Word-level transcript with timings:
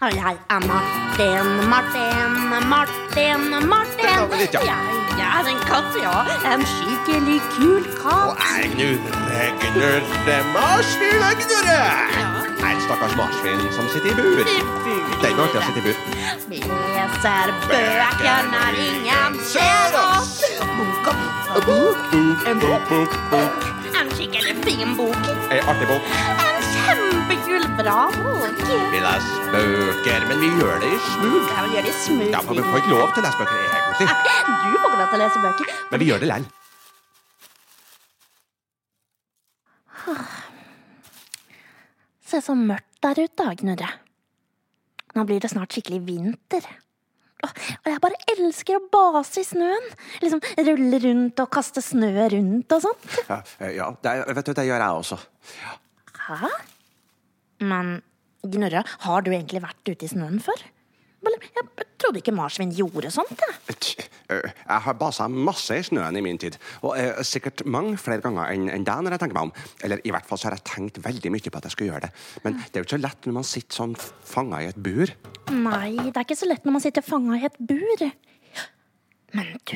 Og 0.00 0.10
jeg 0.14 0.36
er 0.50 0.60
Martin, 0.70 1.46
Martin, 1.72 2.32
Martin, 2.68 3.68
Martin. 3.68 4.20
Jeg 5.18 5.30
er 5.38 5.48
en 5.52 5.60
katt, 5.70 5.92
ja. 6.02 6.18
En 6.52 6.62
skikkelig 6.74 7.40
kul 7.56 7.82
katt. 8.02 8.28
Og 8.30 8.36
jeg 8.38 8.70
gnurre, 8.74 9.46
gnurre, 9.62 10.36
marsvin, 10.54 11.18
jeg 11.24 11.36
gnurre. 11.42 11.80
Ja. 12.18 12.70
en 12.70 12.80
stakkars 12.86 13.16
marsvin 13.16 13.60
som 13.76 13.88
sitter 13.92 14.10
i 14.10 14.14
bur. 14.14 14.44
Det 14.44 15.26
er 15.26 15.32
ikke 15.32 15.42
artig 15.42 15.60
å 15.60 15.66
sitte 15.66 15.80
i 15.80 15.86
bur. 15.86 15.96
Vi 16.50 16.60
leser 16.62 17.54
bøker 17.66 18.50
når 18.54 18.82
ingen 18.88 19.40
ser 19.52 19.98
oss. 20.04 20.36
Bok 20.78 21.14
og 21.56 21.64
bok. 21.70 22.18
En 22.46 22.62
bok, 22.62 22.94
bok. 23.32 23.72
En 23.98 24.14
skikkelig 24.14 24.60
fin 24.62 24.94
bok. 25.00 25.32
En 25.50 25.74
artig 25.74 25.90
bok. 25.90 26.47
Kjempekul, 26.88 27.64
bra 27.76 28.08
bok. 28.14 28.60
Vi 28.64 29.00
leser 29.04 29.48
bøker, 29.52 30.22
men 30.30 30.38
vi 30.40 30.48
gjør 30.56 30.78
det 30.80 30.88
i 30.88 31.00
smug. 31.04 31.42
Ja, 31.50 31.64
vi 31.66 31.74
gjør 31.76 31.84
det 31.84 31.92
smooth. 32.00 32.30
Ja, 32.32 32.40
for 32.46 32.56
vi 32.56 32.62
får 32.64 32.78
ikke 32.80 32.92
lov 32.94 33.10
til 33.12 33.20
å 33.20 33.24
lese 33.26 33.40
bøker, 33.42 33.56
egentlig. 33.66 34.08
Du 34.48 34.76
får 34.78 34.88
ikke 34.88 35.00
lov 35.00 35.08
til 35.10 35.18
å 35.18 35.20
lese 35.20 35.42
bøker. 35.42 35.66
Men 35.90 36.00
vi 36.00 36.06
gjør 36.08 36.22
det 36.22 36.28
likevel. 36.30 36.46
Se 42.28 42.40
så 42.44 42.56
mørkt 42.56 43.02
der 43.04 43.20
ute, 43.20 43.36
da, 43.42 43.52
Gnurre. 43.60 43.90
Nå 45.16 45.24
blir 45.28 45.44
det 45.44 45.50
snart 45.52 45.76
skikkelig 45.76 46.00
vinter. 46.06 46.64
Og 47.44 47.90
jeg 47.90 48.00
bare 48.02 48.22
elsker 48.32 48.78
å 48.78 48.86
base 48.92 49.44
i 49.44 49.46
snøen. 49.46 49.92
Liksom 50.24 50.40
rulle 50.70 51.02
rundt 51.04 51.44
og 51.44 51.52
kaste 51.52 51.84
snø 51.84 52.30
rundt 52.32 52.74
og 52.78 52.88
sånn. 52.88 52.98
Ja, 53.28 53.38
ja 53.76 53.92
det, 54.08 54.16
vet 54.40 54.48
du, 54.48 54.54
det 54.56 54.66
gjør 54.70 54.86
jeg 54.86 55.04
også. 55.04 55.20
Hæ? 56.28 56.52
Men 57.60 57.98
Gnurre, 58.46 58.84
har 59.04 59.24
du 59.26 59.32
egentlig 59.32 59.62
vært 59.64 59.88
ute 59.90 60.06
i 60.06 60.10
snøen 60.10 60.38
før? 60.42 60.60
Jeg 61.28 61.86
trodde 61.98 62.20
ikke 62.20 62.32
marsvin 62.32 62.70
gjorde 62.72 63.10
sånt. 63.10 63.40
Jeg. 63.42 64.06
Øh, 64.30 64.44
Jeg 64.46 64.82
har 64.84 64.94
basa 65.00 65.26
masse 65.28 65.74
i 65.74 65.82
snøen 65.82 66.16
i 66.16 66.22
min 66.22 66.38
tid, 66.38 66.56
og 66.82 66.94
uh, 66.94 67.18
sikkert 67.26 67.64
mange 67.66 67.96
flere 67.98 68.22
ganger 68.22 68.52
enn 68.54 68.68
enn 68.70 68.86
deg 68.86 69.02
når 69.02 69.16
jeg 69.16 69.22
tenker 69.24 69.38
meg 69.38 69.48
om. 69.48 69.52
Eller 69.82 70.02
i 70.06 70.14
hvert 70.14 70.28
fall 70.28 70.38
så 70.38 70.48
har 70.48 70.58
jeg 70.58 70.66
tenkt 70.70 71.00
veldig 71.04 71.32
mye 71.34 71.50
på 71.50 71.58
at 71.58 71.66
jeg 71.66 71.74
skulle 71.74 71.90
gjøre 71.90 72.06
det. 72.06 72.12
Men 72.44 72.60
det 72.60 72.70
er 72.70 72.84
jo 72.84 72.86
ikke 72.86 72.96
så 72.96 73.02
lett 73.02 73.26
når 73.28 73.38
man 73.40 73.48
sitter 73.50 73.80
sånn 73.80 73.96
fanga 74.32 74.62
i 74.62 74.70
et 74.70 74.78
bur. 74.78 75.14
Nei, 75.50 75.90
det 75.98 76.14
er 76.14 76.24
ikke 76.28 76.38
så 76.38 76.50
lett 76.50 76.68
når 76.68 76.78
man 76.78 76.86
sitter 76.86 77.06
fanga 77.06 77.40
i 77.40 77.48
et 77.50 77.58
bur. 77.58 78.06
Men 79.34 79.50
du, 79.68 79.74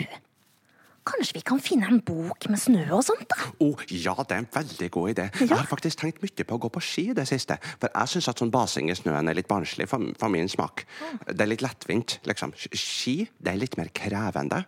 kanskje 1.07 1.37
vi 1.39 1.43
kan 1.47 1.61
finne 1.63 1.89
en 1.91 2.01
bok 2.05 2.47
med 2.51 2.61
snø 2.61 2.85
og 2.97 3.03
sånt, 3.07 3.25
da? 3.31 3.49
Å 3.65 3.69
ja, 3.91 4.15
det 4.23 4.37
er 4.37 4.43
en 4.43 4.51
veldig 4.55 4.89
god 4.95 5.13
idé. 5.15 5.27
Jeg 5.41 5.51
har 5.53 5.69
faktisk 5.71 6.03
tenkt 6.03 6.23
mye 6.23 6.47
på 6.49 6.59
å 6.59 6.63
gå 6.63 6.71
på 6.73 6.83
ski 6.85 7.09
i 7.11 7.17
det 7.17 7.27
siste. 7.31 7.59
For 7.83 7.89
jeg 7.91 8.13
syns 8.15 8.31
at 8.33 8.43
sånn 8.43 8.53
basing 8.55 8.91
i 8.93 8.97
snøen 8.99 9.31
er 9.31 9.39
litt 9.39 9.51
barnslig 9.51 9.89
for, 9.91 10.13
for 10.21 10.33
min 10.33 10.51
smak. 10.53 10.85
Det 11.27 11.41
er 11.43 11.51
litt 11.51 11.65
lettvint, 11.65 12.19
liksom. 12.29 12.55
Ski 12.71 13.17
det 13.39 13.55
er 13.55 13.61
litt 13.61 13.79
mer 13.81 13.91
krevende. 13.95 14.63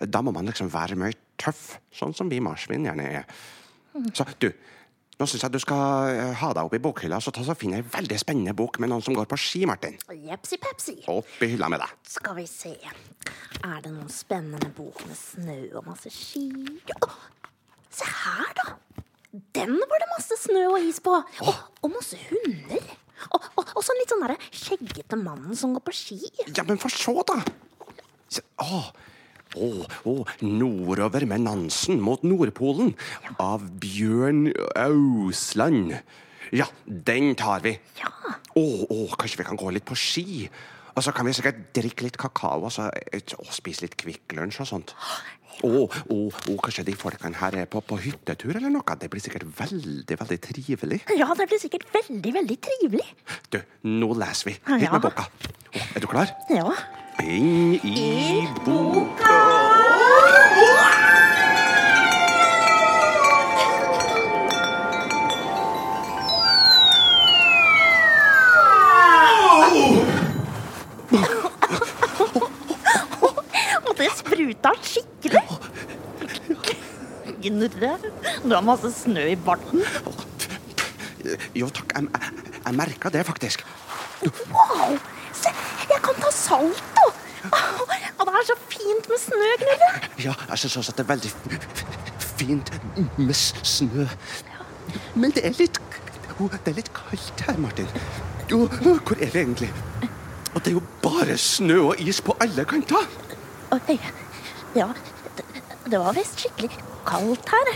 Da 0.00 0.24
må 0.24 0.34
man 0.34 0.48
liksom 0.48 0.72
være 0.72 0.98
mer 1.00 1.16
tøff, 1.40 1.76
sånn 1.94 2.14
som 2.16 2.30
vi 2.32 2.40
marsvin 2.44 2.86
gjerne 2.88 3.10
er. 3.20 3.28
Så 4.14 4.26
du, 4.42 4.48
nå 5.18 5.26
syns 5.30 5.44
jeg 5.46 5.54
du 5.54 5.60
skal 5.62 6.10
eh, 6.10 6.32
ha 6.40 6.48
deg 6.56 6.66
opp 6.66 6.74
i 6.74 6.80
bokhylla 6.82 7.20
så 7.22 7.32
ta 7.34 7.44
så 7.46 7.54
finn 7.58 7.76
ei 7.76 7.84
veldig 7.86 8.16
spennende 8.18 8.54
bok 8.56 8.80
med 8.82 8.90
noen 8.90 9.04
som 9.04 9.14
går 9.14 9.28
på 9.30 9.38
ski, 9.38 9.62
Martin. 9.70 9.94
Jepsi 10.26 10.58
pepsi. 10.62 10.96
Opp 11.12 11.42
i 11.44 11.52
hylla 11.52 11.68
med 11.72 11.82
deg. 11.84 11.92
Skal 12.16 12.34
vi 12.40 12.46
se. 12.50 12.74
Er 13.64 13.78
det 13.84 13.92
noen 13.94 14.10
spennende 14.12 14.72
bok 14.74 15.04
med 15.06 15.18
snø 15.18 15.58
og 15.78 15.86
masse 15.86 16.10
ski? 16.12 16.48
Ja, 16.90 16.98
se 17.94 18.10
her, 18.10 18.50
da! 18.58 18.74
Den 19.54 19.78
var 19.78 20.02
det 20.02 20.10
masse 20.12 20.36
snø 20.44 20.66
og 20.72 20.78
is 20.82 21.00
på. 21.02 21.14
Og, 21.46 21.54
og 21.82 21.94
masse 21.94 22.18
hunder. 22.28 22.92
Og, 23.30 23.40
og, 23.56 23.70
og 23.78 23.80
så 23.82 23.94
en 23.94 24.00
litt 24.02 24.12
sånn 24.12 24.22
derre 24.26 24.36
skjeggete 24.50 25.18
mannen 25.18 25.56
som 25.58 25.74
går 25.74 25.82
på 25.86 25.94
ski. 25.96 26.18
Ja, 26.50 26.66
men 26.66 26.78
få 26.82 26.90
se, 26.92 27.14
da! 27.30 27.38
Se, 28.34 28.42
Å, 28.62 28.82
å, 29.56 29.86
å, 30.10 30.14
nordover 30.44 31.26
med 31.30 31.44
Nansen 31.46 32.00
mot 32.02 32.22
Nordpolen 32.26 32.94
av 33.42 33.64
Bjørn 33.82 34.48
Ausland. 34.78 35.96
Ja, 36.54 36.68
den 36.84 37.34
tar 37.38 37.64
vi. 37.64 37.76
Ja. 38.00 38.12
Å, 38.54 38.62
oh, 38.62 39.14
kanskje 39.18 39.42
vi 39.42 39.48
kan 39.48 39.58
gå 39.58 39.72
litt 39.74 39.86
på 39.88 39.96
ski? 39.98 40.44
Og 40.94 41.02
så 41.02 41.10
kan 41.14 41.26
vi 41.26 41.34
sikkert 41.34 41.72
drikke 41.74 42.06
litt 42.06 42.18
kakao 42.20 42.68
og, 42.68 42.70
så, 42.72 42.86
og 43.40 43.54
spise 43.54 43.82
litt 43.82 43.96
Kvikk 43.98 44.36
Lunsj 44.38 44.62
og 44.62 44.70
sånt. 44.70 44.94
Å, 45.62 45.70
å, 46.10 46.18
å, 46.30 46.54
kanskje 46.62 46.84
de 46.88 46.96
folkene 46.98 47.38
her 47.38 47.56
er 47.62 47.68
på, 47.70 47.82
på 47.86 47.98
hyttetur 48.02 48.56
eller 48.56 48.72
noe? 48.74 48.96
Det 48.98 49.10
blir 49.10 49.22
sikkert 49.22 49.46
veldig, 49.58 50.18
veldig 50.22 50.38
trivelig. 50.42 51.00
Ja, 51.18 51.30
det 51.38 51.46
blir 51.50 51.62
sikkert 51.62 51.86
veldig, 51.94 52.34
veldig 52.38 52.58
trivelig. 52.68 53.06
Du, 53.54 53.60
nå 53.90 54.10
leser 54.18 54.52
vi. 54.52 54.58
Hit 54.74 54.90
med 54.90 55.02
boka. 55.02 55.26
Oh, 55.74 55.88
er 55.94 56.02
du 56.02 56.10
klar? 56.10 56.34
Ja. 56.50 56.68
Inn 57.22 57.78
i 57.84 58.48
boka. 58.64 59.36
Og 73.84 73.94
det 73.98 74.10
spruta 74.18 74.72
skikkelig. 74.82 75.44
Gnurre, 77.44 77.94
du 78.42 78.54
har 78.54 78.64
masse 78.64 78.90
snø 78.90 79.28
i 79.30 79.36
barten. 79.36 79.84
Jo 81.54 81.70
takk, 81.70 81.94
jeg, 81.94 82.08
jeg, 82.10 82.54
jeg 82.58 82.74
merka 82.76 83.12
det 83.14 83.22
faktisk. 83.28 83.64
Wow! 84.50 84.98
Se, 85.34 85.50
jeg 85.90 86.00
kan 86.04 86.16
ta 86.20 86.30
salto! 86.32 87.04
Og 87.44 88.24
det 88.24 88.32
er 88.32 88.44
så 88.48 88.54
fint 88.84 89.08
med 89.08 89.20
snø, 89.20 89.50
Gnurre. 89.62 89.90
Ja, 90.24 90.34
jeg 90.50 90.58
syns 90.62 90.76
også 90.82 90.92
at 90.94 91.00
det 91.00 91.04
er 91.04 91.10
veldig 91.14 91.32
fint 92.38 92.72
med 93.18 93.34
snø. 93.34 93.62
snø. 93.64 94.06
Men 95.14 95.34
det 95.34 95.44
er 95.46 95.56
litt 95.58 95.80
Det 96.34 96.72
er 96.72 96.74
litt 96.74 96.90
kaldt 96.96 97.44
her, 97.46 97.58
Martin. 97.62 97.86
Jo, 98.50 98.66
hvor 98.66 99.14
er 99.22 99.30
vi 99.30 99.38
egentlig? 99.38 99.68
Og 100.54 100.60
det 100.64 100.72
er 100.72 100.74
jo 100.74 100.82
bare 101.02 101.36
snø 101.38 101.76
og 101.90 102.00
is 102.02 102.20
på 102.20 102.34
alle 102.42 102.64
kanter. 102.64 103.06
Oi, 103.74 103.98
ja, 104.74 104.88
det, 105.38 105.44
det 105.90 106.00
var 106.02 106.14
visst 106.18 106.42
skikkelig 106.42 106.72
kaldt 107.06 107.54
her. 107.54 107.70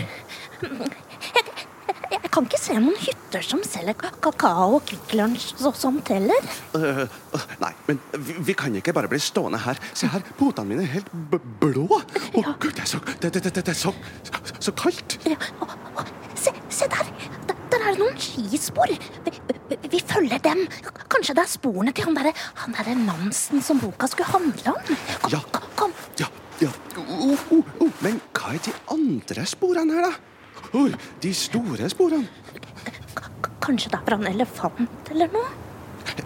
Kan 2.38 2.47
ikke 2.47 2.59
se 2.62 2.75
noen 2.78 2.99
hytter 3.03 3.43
som 3.43 3.59
selger 3.66 3.97
kakao 4.22 4.76
og 4.76 4.84
Kvikk 4.87 5.16
Lunsj 5.19 5.56
som 5.75 5.97
teller. 6.06 6.38
heller. 6.38 7.00
Øh, 7.03 7.34
øh, 7.34 7.47
nei, 7.59 7.71
men 7.88 7.99
vi, 8.15 8.37
vi 8.47 8.54
kan 8.54 8.76
ikke 8.78 8.93
bare 8.94 9.09
bli 9.10 9.19
stående 9.19 9.59
her. 9.59 9.81
Se 9.91 10.06
her, 10.06 10.22
potene 10.38 10.69
mine 10.69 10.84
er 10.84 10.93
helt 10.93 11.10
blå. 11.59 11.88
Å, 11.99 12.44
Gud, 12.62 12.76
det 12.76 12.84
er 12.84 12.87
så, 12.87 13.00
det, 13.25 13.32
det, 13.34 13.43
det, 13.43 13.65
er 13.66 13.75
så, 13.75 13.91
så, 14.22 14.43
så 14.69 14.75
kaldt. 14.78 15.19
Ja, 15.26 15.34
Oh, 15.59 15.75
oh, 15.99 16.06
se, 16.38 16.54
se 16.71 16.87
der! 16.94 17.10
der! 17.49 17.59
Der 17.75 17.88
er 17.88 17.99
det 17.99 18.04
noen 18.04 18.22
skispor. 18.22 18.94
Vi, 19.26 19.34
vi, 19.72 19.81
vi 19.97 20.05
følger 20.06 20.38
dem. 20.47 20.62
Kanskje 21.10 21.34
det 21.34 21.43
er 21.43 21.53
sporene 21.59 21.91
til 21.91 22.06
han 22.06 22.22
derre 22.22 22.37
der 22.78 23.03
Nansen 23.03 23.66
som 23.66 23.82
boka 23.82 24.06
skulle 24.06 24.31
handle 24.31 24.78
om. 24.78 24.97
Kom, 25.26 25.34
Ja. 25.34 25.43
kom, 25.50 25.69
kom. 25.82 25.99
Ja, 26.22 26.31
ja. 26.62 26.70
Oh, 27.03 27.34
oh, 27.50 27.76
oh. 27.82 27.93
Men 27.99 28.22
hva 28.31 28.55
er 28.55 28.62
de 28.70 28.78
andre 28.94 29.50
sporene 29.59 29.99
her, 29.99 30.12
da? 30.12 30.38
Oi, 30.77 30.91
de 31.23 31.31
store 31.34 31.89
sporene. 31.89 32.29
Kanskje 33.65 33.91
det 33.93 33.99
er 33.99 34.05
fra 34.05 34.19
en 34.19 34.29
elefant 34.31 35.12
eller 35.12 35.31
noe? 35.33 35.49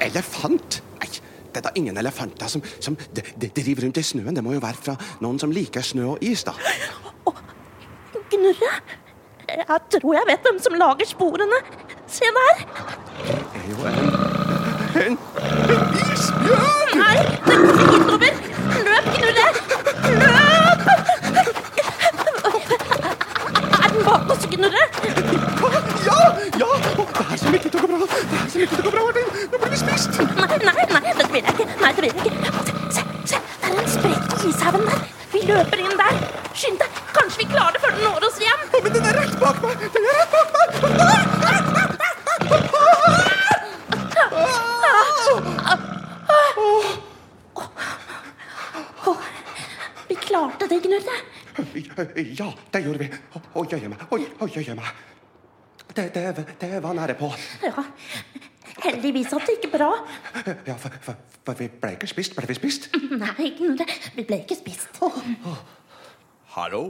Elefant? 0.03 0.81
Nei, 0.99 1.09
det 1.53 1.61
er 1.61 1.67
da 1.67 1.73
ingen 1.79 1.99
elefanter 2.01 2.51
som, 2.51 2.65
som 2.83 2.97
de, 3.15 3.25
de 3.39 3.51
driver 3.55 3.87
rundt 3.87 4.01
i 4.01 4.05
snøen. 4.07 4.35
Det 4.35 4.45
må 4.45 4.55
jo 4.57 4.63
være 4.63 4.81
fra 4.89 4.97
noen 5.23 5.39
som 5.43 5.55
liker 5.55 5.85
snø 5.87 6.15
og 6.15 6.27
is, 6.27 6.45
da. 6.49 6.55
Gnurre? 8.33 8.75
Jeg 9.53 9.81
tror 9.93 10.15
jeg 10.17 10.29
vet 10.31 10.47
hvem 10.47 10.61
som 10.65 10.77
lager 10.81 11.09
sporene. 11.09 11.59
Se 12.09 12.29
der! 12.39 12.63
Det 13.27 13.61
er 13.61 13.67
jo 13.69 13.91
En, 13.91 14.22
Er 24.13 24.19
bak 24.19 24.31
oss, 24.31 24.45
Gnurre? 24.51 24.83
Ja! 26.05 26.17
Ja! 26.61 26.67
Å, 26.69 27.05
Det 27.17 27.25
her 27.29 27.37
så 27.41 27.53
ikke 27.57 27.71
til 27.73 27.79
å 27.79 27.83
gå 27.83 27.89
bra. 27.89 27.97
Det 28.05 28.09
her 28.37 28.49
så 28.53 28.59
ikke 28.61 28.77
til 28.77 28.83
å 28.83 28.85
gå 28.85 28.91
bra, 28.93 29.05
Martin. 29.07 29.29
Nå 29.53 29.61
blir 29.63 29.73
vi 29.73 29.79
spist. 29.81 30.19
Nei, 30.37 30.59
nei, 30.67 30.75
nei, 30.93 31.15
det 31.17 31.27
vil 31.33 31.39
jeg 31.39 31.55
ikke. 31.55 31.67
Nei, 31.81 31.93
det 31.97 32.03
vil 32.05 32.11
jeg 32.11 32.17
ikke. 32.21 32.33
Se, 32.93 33.03
se, 33.31 33.41
det 33.63 33.71
er 33.71 33.81
en 33.81 33.89
sprekk 33.95 34.37
i 34.37 34.51
ishaugen 34.51 34.85
der. 34.91 35.01
Vi 35.33 35.41
løper 35.49 35.85
inn 35.87 35.97
der. 36.03 36.15
Skynd 36.53 36.79
deg. 36.83 37.01
Kanskje 37.17 37.39
vi 37.41 37.49
klarer 37.55 37.73
det 37.79 37.81
før 37.87 37.97
den 37.97 38.05
når 38.05 38.29
oss 38.29 38.41
igjen. 38.43 38.61
Å, 38.69 38.83
men 38.85 38.99
den 38.99 39.09
er 39.09 39.15
rett 39.23 39.37
bak 39.41 39.65
meg! 39.65 39.89
Den 39.97 40.05
er 40.05 40.21
rett 40.21 40.31
bak 40.37 40.51
meg! 40.53 40.83
Vi 50.09 50.15
klarte 50.21 50.69
det, 50.69 50.83
Gnurre. 50.85 51.17
Ja, 52.39 52.49
det 52.73 52.85
gjorde 52.85 52.99
vi. 53.03 53.09
Oi, 53.61 53.67
oi, 53.67 53.89
meg. 53.93 54.07
Oi, 54.11 54.23
oi, 54.41 54.51
oi, 54.57 54.75
meg. 54.79 54.93
Det, 55.93 56.07
det, 56.15 56.47
det 56.61 56.71
var 56.83 56.97
nære 56.97 57.15
på. 57.19 57.29
Ja. 57.65 57.85
Heldigvis 58.83 59.33
at 59.37 59.45
det 59.47 59.59
gikk 59.59 59.75
bra. 59.75 59.91
Ja, 60.67 60.77
for, 60.81 60.95
for, 61.05 61.19
for 61.45 61.59
vi 61.61 61.69
ble 61.69 61.93
ikke 61.99 62.09
spist. 62.11 62.35
Ble 62.39 62.49
vi 62.49 62.57
spist? 62.57 62.89
Nei, 63.13 63.51
vi 64.17 64.25
ble 64.25 64.41
ikke 64.43 64.57
spist. 64.59 65.03
Hallo? 66.55 66.83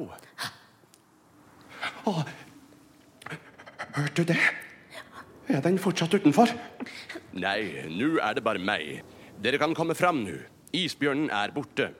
Å, 2.06 2.14
hørte 3.98 4.22
du 4.22 4.30
det? 4.30 4.38
Er 5.52 5.60
den 5.66 5.80
fortsatt 5.82 6.14
utenfor? 6.14 6.54
Nei, 7.34 7.58
nå 7.90 8.14
er 8.22 8.38
det 8.38 8.46
bare 8.46 8.62
meg. 8.62 9.02
Dere 9.42 9.58
kan 9.60 9.74
komme 9.74 9.98
fram 9.98 10.22
nå. 10.22 10.38
Isbjørnen 10.72 11.28
er 11.34 11.52
borte. 11.52 11.90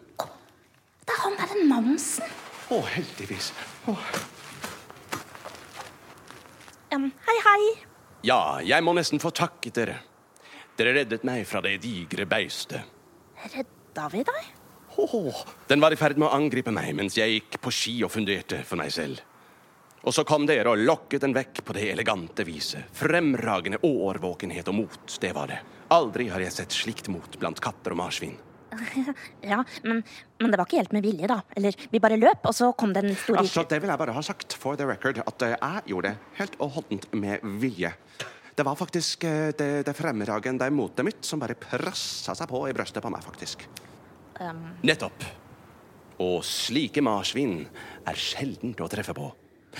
Det 1.02 1.10
er 1.10 1.20
han 1.26 1.36
derre 1.40 1.66
Nansen. 1.66 2.41
Å, 2.72 2.78
heldigvis. 2.96 3.52
Å, 3.90 3.96
Um, 6.92 7.06
hei, 7.24 7.36
hei. 7.40 7.68
Ja, 8.28 8.60
jeg 8.60 8.84
må 8.84 8.92
nesten 8.92 9.20
få 9.22 9.30
takke 9.32 9.70
dere. 9.72 9.94
Dere 10.76 10.92
reddet 10.98 11.22
meg 11.24 11.46
fra 11.48 11.62
det 11.64 11.78
digre 11.80 12.26
beistet. 12.28 12.84
Redda 13.48 14.08
vi 14.12 14.20
deg? 14.28 14.50
Oh, 15.00 15.38
den 15.70 15.80
var 15.80 15.94
i 15.94 15.96
ferd 15.96 16.20
med 16.20 16.28
å 16.28 16.36
angripe 16.36 16.74
meg 16.74 16.92
mens 16.98 17.16
jeg 17.16 17.38
gikk 17.38 17.56
på 17.64 17.72
ski 17.72 17.94
og 18.04 18.12
funderte 18.12 18.60
for 18.68 18.76
meg 18.76 18.92
selv. 18.92 19.24
Og 20.04 20.12
så 20.12 20.26
kom 20.28 20.44
dere 20.44 20.68
og 20.74 20.84
lokket 20.84 21.24
den 21.24 21.32
vekk 21.32 21.62
på 21.64 21.78
det 21.78 21.88
elegante 21.94 22.44
viset. 22.44 22.92
Fremragende 22.92 23.80
årvåkenhet 23.88 24.68
og 24.68 24.80
mot, 24.82 25.18
det 25.22 25.32
var 25.32 25.48
det. 25.48 25.62
Aldri 25.96 26.28
har 26.28 26.44
jeg 26.44 26.58
sett 26.58 26.76
slikt 26.76 27.08
mot 27.08 27.40
blant 27.40 27.62
katter 27.62 27.96
og 27.96 28.02
marsvin. 28.04 28.36
Ja, 29.52 29.60
men, 29.84 30.02
men 30.40 30.52
det 30.52 30.58
var 30.60 30.66
ikke 30.68 30.80
helt 30.82 30.92
med 30.96 31.04
vilje, 31.06 31.28
da. 31.30 31.40
Eller 31.56 31.76
vi 31.92 32.00
bare 32.02 32.18
løp, 32.20 32.44
og 32.48 32.54
så 32.56 32.70
kom 32.78 32.94
den 32.96 33.12
store 33.18 33.42
Altså, 33.42 33.64
det 33.68 33.80
vil 33.82 33.92
jeg 33.92 34.00
bare 34.02 34.14
ha 34.16 34.22
sagt 34.24 34.56
for 34.58 34.78
the 34.80 34.86
record, 34.88 35.20
at 35.26 35.46
eh, 35.46 35.56
jeg 35.56 35.92
gjorde 35.92 36.12
det 36.12 36.38
helt 36.40 36.56
og 36.62 36.74
holdent 36.78 37.08
med 37.14 37.44
vilje. 37.62 37.92
Det 38.56 38.66
var 38.68 38.76
faktisk 38.76 39.24
eh, 39.28 39.50
det, 39.58 39.70
det 39.88 39.94
fremragende 39.96 40.68
motet 40.74 41.06
mitt 41.08 41.24
som 41.24 41.40
bare 41.42 41.56
pressa 41.58 42.34
seg 42.36 42.50
på 42.50 42.64
i 42.68 42.74
brøstet 42.76 43.04
på 43.04 43.12
meg, 43.12 43.24
faktisk. 43.24 43.64
Nettopp. 44.82 45.24
Og 46.22 46.42
slike 46.46 47.02
marsvin 47.04 47.62
er 48.08 48.18
sjeldent 48.18 48.80
å 48.84 48.90
treffe 48.92 49.14
på. 49.16 49.30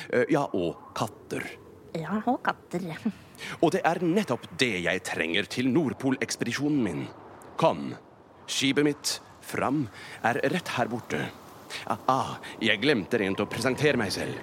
Eh, 0.08 0.24
Ja, 0.32 0.46
og 0.56 0.92
katter. 0.96 1.44
Ja, 1.92 2.22
og 2.24 2.38
katter. 2.46 2.86
Og 3.62 3.72
det 3.74 3.82
er 3.84 3.98
nettopp 4.06 4.44
det 4.60 4.84
jeg 4.84 5.02
trenger 5.04 5.48
til 5.50 5.66
Nordpolekspedisjonen 5.74 6.78
min. 6.84 7.02
Kom, 7.60 7.90
skipet 8.46 8.86
mitt 8.86 9.20
fram 9.40 9.86
er 10.22 10.40
rett 10.52 10.74
her 10.76 10.90
borte. 10.90 11.20
Ah, 11.88 11.98
ah, 12.06 12.34
jeg 12.60 12.80
glemte 12.82 13.18
rent 13.20 13.40
å 13.40 13.48
presentere 13.50 14.00
meg 14.00 14.12
selv. 14.14 14.36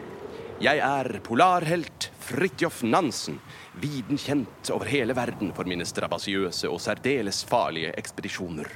Jeg 0.60 0.82
er 0.84 1.22
polarhelt 1.24 2.10
Fridtjof 2.20 2.82
Nansen, 2.84 3.38
viden 3.80 4.20
kjent 4.20 4.70
over 4.76 4.90
hele 4.92 5.16
verden 5.16 5.54
for 5.56 5.70
mine 5.70 5.86
strabasiøse 5.88 6.68
og 6.68 6.82
særdeles 6.84 7.46
farlige 7.48 7.94
ekspedisjoner. 8.02 8.68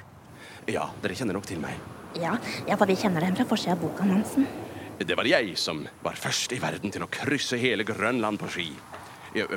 Ja, 0.71 0.87
dere 1.03 1.17
kjenner 1.17 1.35
nok 1.35 1.49
til 1.49 1.59
meg. 1.59 1.75
Ja, 2.15 2.37
ja, 2.69 2.77
for 2.77 2.87
vi 2.87 2.95
kjenner 2.95 3.25
dem 3.25 3.35
fra 3.35 3.45
forsida 3.49 3.75
av 3.75 3.83
boka, 3.83 4.07
Nansen. 4.07 4.47
Det 5.03 5.17
var 5.17 5.27
jeg 5.27 5.57
som 5.59 5.81
var 6.05 6.15
først 6.15 6.53
i 6.55 6.61
verden 6.61 6.93
til 6.93 7.03
å 7.03 7.11
krysse 7.11 7.59
hele 7.59 7.83
Grønland 7.83 8.39
på 8.39 8.51
ski. 8.53 8.69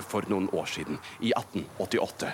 For 0.09 0.27
noen 0.33 0.49
år 0.57 0.67
siden, 0.73 0.99
i 1.21 1.31
1888. 1.37 2.33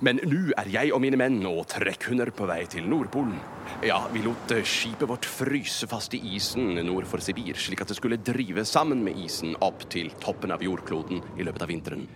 Men 0.00 0.16
nå 0.24 0.46
er 0.56 0.68
jeg 0.72 0.92
og 0.96 1.02
mine 1.04 1.18
menn 1.20 1.42
og 1.44 1.66
trekkhunder 1.68 2.30
på 2.32 2.46
vei 2.48 2.62
til 2.72 2.86
Nordpolen. 2.88 3.36
Ja, 3.84 3.98
vi 4.12 4.22
lot 4.24 4.52
eh, 4.54 4.64
skipet 4.64 5.08
vårt 5.08 5.26
fryse 5.28 5.88
fast 5.90 6.14
i 6.16 6.20
isen 6.36 6.72
nord 6.86 7.04
for 7.08 7.20
Sibir, 7.20 7.58
slik 7.60 7.82
at 7.84 7.90
det 7.92 7.98
skulle 7.98 8.16
drive 8.16 8.64
sammen 8.68 9.02
med 9.04 9.18
isen 9.20 9.52
opp 9.60 9.84
til 9.92 10.08
toppen 10.22 10.54
av 10.54 10.64
jordkloden 10.64 11.20
i 11.36 11.44
løpet 11.44 11.66
av 11.66 11.68
vinteren. 11.72 12.06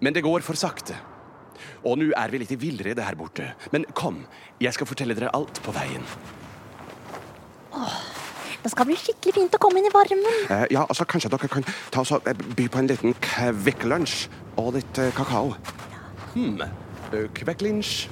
Men 0.00 0.16
det 0.16 0.24
går 0.24 0.44
for 0.46 0.56
sakte. 0.56 0.96
Og 1.84 2.00
nå 2.00 2.10
er 2.16 2.32
vi 2.32 2.40
litt 2.40 2.54
i 2.56 2.58
villrede 2.60 3.04
her 3.04 3.16
borte. 3.18 3.50
Men 3.72 3.84
kom, 3.96 4.22
jeg 4.62 4.72
skal 4.76 4.88
fortelle 4.88 5.16
dere 5.16 5.32
alt 5.36 5.60
på 5.64 5.74
veien. 5.76 6.04
Åh, 7.76 7.98
Det 8.64 8.70
skal 8.72 8.88
bli 8.88 8.96
skikkelig 8.96 9.34
fint 9.36 9.56
å 9.58 9.60
komme 9.60 9.82
inn 9.82 9.90
i 9.90 9.92
varmen. 9.92 10.38
Eh, 10.48 10.64
ja, 10.72 10.86
altså 10.88 11.04
Kanskje 11.04 11.28
dere 11.34 11.50
kan 11.52 11.66
ta 11.92 12.00
oss 12.00 12.14
og 12.16 12.24
eh, 12.24 12.40
by 12.56 12.64
på 12.72 12.80
en 12.80 12.88
liten 12.88 13.12
kvekklunsj 13.26 14.16
og 14.56 14.72
litt 14.78 15.02
eh, 15.04 15.12
kakao. 15.12 15.52
Kvekklunsj? 17.34 18.08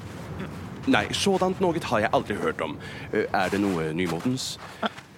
Nei, 0.90 1.06
sådant 1.14 1.60
noe 1.62 1.78
har 1.78 2.02
jeg 2.02 2.10
aldri 2.16 2.36
hørt 2.42 2.60
om. 2.64 2.74
Eh, 3.12 3.28
er 3.30 3.52
det 3.52 3.60
noe 3.62 3.92
nymotens? 3.94 4.56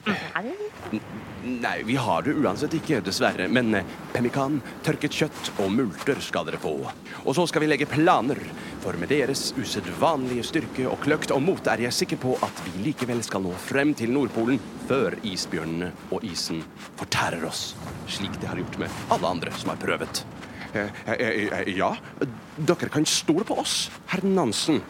Nei, 0.04 0.52
Nei, 1.44 1.82
vi 1.84 1.96
har 1.96 2.22
det 2.25 2.32
uansett 2.40 2.72
ikke, 2.76 3.02
dessverre. 3.04 3.46
Men 3.52 3.75
eh, 3.76 3.88
pemmikan, 4.14 4.58
tørket 4.84 5.12
kjøtt 5.12 5.50
og 5.60 5.72
multer 5.72 6.20
skal 6.25 6.46
dere 6.48 6.60
få. 6.60 6.72
Og 7.25 7.36
så 7.36 7.44
skal 7.48 7.64
vi 7.64 7.69
legge 7.69 7.88
planer, 7.88 8.40
for 8.81 8.96
med 9.00 9.12
deres 9.12 9.50
usedvanlige 9.56 10.44
styrke 10.48 10.87
og 10.88 11.00
kløkt 11.04 11.34
og 11.37 11.42
mot 11.44 11.69
er 11.72 11.84
jeg 11.84 11.96
sikker 11.96 12.20
på 12.20 12.37
at 12.44 12.64
vi 12.66 12.87
likevel 12.87 13.20
skal 13.25 13.44
nå 13.44 13.52
frem 13.60 13.92
til 13.96 14.12
Nordpolen 14.12 14.60
før 14.88 15.16
isbjørnene 15.25 15.92
og 16.12 16.25
isen 16.28 16.64
fortærer 17.00 17.44
oss, 17.48 17.70
slik 18.08 18.37
det 18.40 18.48
har 18.48 18.60
gjort 18.60 18.80
med 18.84 19.04
alle 19.16 19.37
andre 19.37 19.52
som 19.56 19.72
har 19.72 19.80
prøvet. 19.80 20.25
Eh, 20.75 20.91
eh, 21.06 21.49
eh, 21.61 21.76
ja, 21.76 21.93
dere 22.56 22.91
kan 22.91 23.06
stole 23.06 23.44
på 23.47 23.59
oss, 23.61 23.91
herr 24.11 24.25
Nansen. 24.26 24.82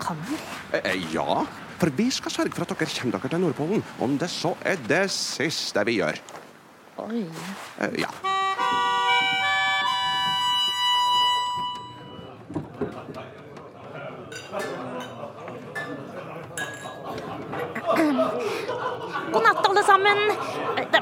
kan 0.00 0.16
vi? 0.28 0.36
Eh, 0.78 1.14
ja, 1.14 1.44
for 1.78 1.90
vi 1.90 2.10
skal 2.10 2.30
sørge 2.30 2.54
for 2.54 2.62
at 2.62 2.74
dere 2.78 2.90
kommer 3.00 3.18
dere 3.18 3.28
til 3.28 3.40
Nordpolen, 3.40 3.84
om 4.00 4.18
det 4.18 4.30
så 4.30 4.56
er 4.64 4.76
det 4.88 5.10
siste 5.10 5.84
vi 5.86 5.98
gjør. 6.00 6.18
Oi. 7.02 7.24
Ja. 7.98 8.31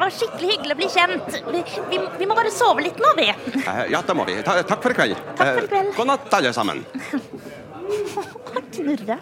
Var 0.01 0.15
skikkelig 0.17 0.51
hyggelig 0.55 0.75
å 0.77 0.81
bli 0.81 0.89
kjent. 0.95 1.39
Vi, 1.53 1.63
vi, 1.93 2.01
vi 2.23 2.29
må 2.31 2.37
bare 2.39 2.53
sove 2.55 2.85
litt 2.87 3.01
nå, 3.03 3.13
vi. 3.19 3.29
Eh, 3.63 3.83
ja, 3.93 4.01
det 4.07 4.17
må 4.17 4.27
vi. 4.29 4.39
Ta, 4.47 4.57
takk 4.67 4.83
for 4.85 4.95
i 4.95 4.99
kveld. 5.01 5.21
Takk 5.39 5.55
for 5.59 5.65
i 5.67 5.73
kveld. 5.73 5.91
Eh, 5.93 5.97
God 5.99 6.11
natt, 6.15 6.29
alle 6.41 6.53
sammen. 6.57 6.85
Knurre, 8.71 9.17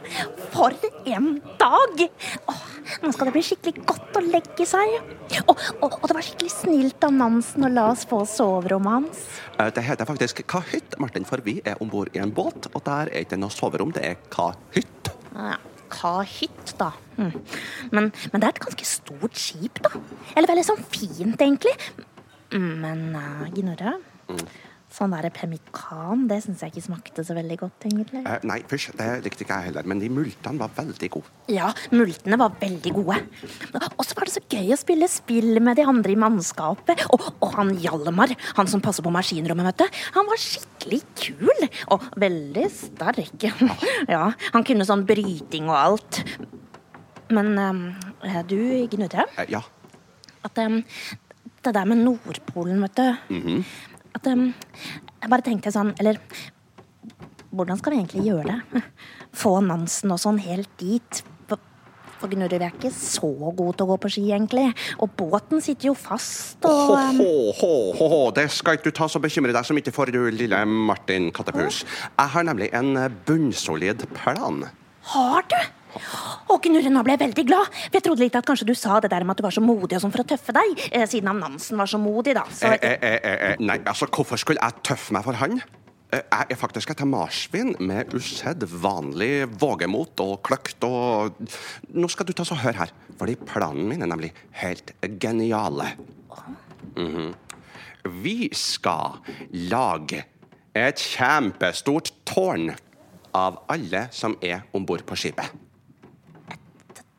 for 0.52 0.74
en 1.08 1.28
dag! 1.60 2.02
Åh, 2.52 2.58
nå 3.02 3.10
skal 3.14 3.28
det 3.30 3.34
bli 3.38 3.42
skikkelig 3.46 3.84
godt 3.88 4.18
å 4.20 4.22
legge 4.24 4.66
seg. 4.68 4.92
Og, 5.48 5.54
og, 5.80 5.96
og 6.02 6.04
det 6.10 6.16
var 6.18 6.26
skikkelig 6.26 6.52
snilt 6.52 7.06
av 7.08 7.14
Nansen 7.16 7.64
å 7.64 7.70
la 7.72 7.86
oss 7.94 8.04
få 8.08 8.20
soverommet 8.28 8.92
hans. 8.98 9.22
Eh, 9.56 9.70
Det 9.74 9.84
heter 9.88 10.08
faktisk 10.08 10.44
kahytt, 10.52 10.98
Martin, 11.00 11.26
for 11.28 11.40
vi 11.44 11.58
er 11.64 11.80
om 11.82 11.90
bord 11.92 12.12
i 12.16 12.20
en 12.22 12.32
båt, 12.34 12.68
og 12.74 12.84
der 12.86 13.08
er 13.12 13.24
ikke 13.24 13.40
noe 13.40 13.52
soverom, 13.54 13.92
det 13.96 14.04
er 14.12 14.20
kahytt. 14.32 15.12
Ja, 15.32 15.56
Kahytt, 15.92 16.74
da. 16.80 16.92
Mm. 17.18 17.32
Men, 17.90 18.10
men 18.32 18.40
det 18.42 18.46
er 18.48 18.54
et 18.54 18.62
ganske 18.66 18.86
stort 18.88 19.38
skip, 19.40 19.80
da. 19.84 19.90
Eller 20.36 20.50
veldig 20.52 20.66
sånn 20.68 20.84
fint, 20.92 21.40
egentlig. 21.40 21.74
Mm, 22.54 22.70
Men 22.80 23.02
uh, 23.18 23.44
Gnurre, 23.52 23.96
sånn 24.88 25.12
der 25.12 25.28
pemmikan, 25.36 26.22
det 26.30 26.38
syns 26.44 26.62
jeg 26.64 26.72
ikke 26.72 26.82
smakte 26.86 27.22
så 27.26 27.34
veldig 27.36 27.56
godt, 27.60 27.84
egentlig. 27.90 28.22
Eh, 28.24 28.38
Nei, 28.48 28.56
fysj, 28.70 28.94
det 28.96 29.08
likte 29.26 29.44
ikke 29.44 29.58
jeg 29.60 29.68
heller, 29.68 29.84
men 29.90 30.00
de 30.00 30.08
multene 30.12 30.58
var 30.62 30.72
veldig 30.78 31.10
gode. 31.12 31.28
Ja, 31.52 31.68
multene 31.92 32.38
var 32.40 32.54
veldig 32.60 32.92
gode. 32.96 33.18
Og 33.98 34.02
så 34.08 34.16
var 34.16 34.28
det 34.30 34.34
så 34.38 34.42
gøy 34.48 34.72
å 34.72 34.78
spille 34.80 35.08
spill 35.12 35.60
med 35.64 35.76
de 35.78 35.84
andre 35.88 36.14
i 36.14 36.18
mannskapet. 36.20 37.04
Og, 37.12 37.26
og 37.44 37.52
han 37.58 37.74
Hjalmar, 37.84 38.32
han 38.56 38.70
som 38.72 38.80
passer 38.84 39.04
på 39.04 39.12
maskinrommet, 39.14 39.68
vet 39.70 39.84
du. 39.84 40.00
Han 40.16 40.28
var 40.30 40.40
skikkelig 40.40 41.02
kul. 41.20 41.68
Og 41.94 42.08
veldig 42.24 42.66
sterk. 42.72 43.48
Ja, 44.08 44.30
han 44.54 44.64
kunne 44.64 44.86
sånn 44.88 45.04
bryting 45.08 45.68
og 45.68 45.76
alt. 45.76 46.22
Men 47.34 47.52
eh, 48.24 48.40
du, 48.48 48.56
Gnudre, 48.88 49.26
Eh, 49.36 49.50
Ja, 49.52 49.60
at 50.48 50.58
eh, 50.64 50.80
det 51.66 51.74
der 51.76 51.84
med 51.90 52.00
Nordpolen, 52.06 52.80
vet 52.86 52.96
du 52.96 53.64
At 54.16 54.28
um, 54.30 54.48
jeg 55.18 55.30
bare 55.30 55.44
tenkte 55.44 55.72
sånn 55.74 55.92
Eller 56.00 56.20
hvordan 57.54 57.80
skal 57.80 57.94
vi 57.94 58.02
egentlig 58.02 58.28
gjøre 58.28 58.54
det? 58.72 58.84
Få 59.40 59.58
Nansen 59.64 60.12
og 60.12 60.20
sånn 60.22 60.40
helt 60.44 60.70
dit. 60.80 61.22
For, 61.48 61.60
for 62.20 62.32
Gnurre, 62.32 62.58
vi 62.60 62.66
er 62.66 62.74
ikke 62.74 62.92
så 62.92 63.30
gode 63.30 63.78
til 63.78 63.86
å 63.86 63.88
gå 63.92 63.96
på 64.04 64.10
ski, 64.12 64.24
egentlig. 64.36 64.66
Og 65.00 65.14
båten 65.16 65.62
sitter 65.64 65.90
jo 65.90 65.94
fast, 65.96 66.58
og 66.68 66.92
eh, 66.98 67.22
hå, 67.22 67.30
hå, 67.60 67.72
hå, 67.96 68.10
hå. 68.12 68.20
Det 68.36 68.46
skal 68.52 68.76
ikke 68.76 68.90
du 68.90 68.98
ta 69.00 69.08
så 69.08 69.22
bekymre 69.22 69.56
deg 69.56 69.68
som 69.68 69.80
ikke 69.80 69.94
for, 69.96 70.12
du 70.12 70.28
lille 70.34 70.60
Martin 70.68 71.32
Kattepus. 71.34 71.82
Jeg 72.10 72.34
har 72.36 72.48
nemlig 72.48 72.68
en 72.76 72.94
bunnsolid 73.28 74.04
plan. 74.20 74.66
Har 75.14 75.48
du? 75.48 75.60
Å, 76.48 76.58
Gnurre, 76.62 76.90
nå 76.92 77.02
ble 77.06 77.14
jeg 77.16 77.22
veldig 77.22 77.44
glad. 77.48 77.72
Jeg 77.94 78.04
trodde 78.04 78.24
litt 78.24 78.36
at 78.38 78.46
kanskje 78.46 78.68
du 78.68 78.74
sa 78.76 78.98
det 79.00 79.10
der 79.12 79.24
med 79.24 79.36
at 79.36 79.40
du 79.40 79.46
var 79.46 79.54
så 79.54 79.64
modig 79.64 79.96
og 79.96 80.04
sånn 80.04 80.12
for 80.14 80.24
å 80.24 80.28
tøffe 80.28 80.54
deg. 80.56 80.84
Eh, 80.92 81.06
siden 81.08 81.30
han 81.32 81.40
Nansen 81.42 81.80
var 81.80 81.90
så 81.90 82.00
modig, 82.02 82.34
da. 82.38 82.44
Så, 82.52 82.66
Eh, 82.68 82.78
eh, 82.82 82.98
eh, 83.00 83.18
eh, 83.22 83.50
eh, 83.52 83.56
nei, 83.60 83.78
altså, 83.84 84.06
hvorfor 84.06 84.36
skulle 84.40 84.60
jeg 84.62 84.82
tøffe 84.84 85.12
meg 85.16 85.24
for 85.24 85.38
han? 85.40 85.60
Jeg 86.08 86.46
er 86.50 86.56
faktisk 86.56 86.90
et 86.94 87.02
marsvin 87.04 87.74
med 87.84 88.14
usedvanlig 88.16 89.44
vågemot 89.60 90.20
og 90.24 90.38
kløkt 90.42 90.84
og 90.88 91.36
Nå 91.92 92.08
skal 92.08 92.24
du 92.24 92.32
ta 92.32 92.46
så 92.48 92.56
hør 92.56 92.78
her, 92.80 92.94
fordi 93.20 93.34
planen 93.36 93.84
min 93.90 94.02
er 94.02 94.08
nemlig 94.08 94.32
helt 94.62 94.94
geniale. 95.20 95.92
Mhm. 96.96 97.34
Vi 98.24 98.48
skal 98.56 99.18
lage 99.52 100.24
et 100.74 100.96
kjempestort 100.96 102.10
tårn 102.24 102.70
av 103.34 103.60
alle 103.68 104.08
som 104.10 104.36
er 104.40 104.62
om 104.72 104.86
bord 104.86 105.04
på 105.04 105.16
skipet. 105.18 105.67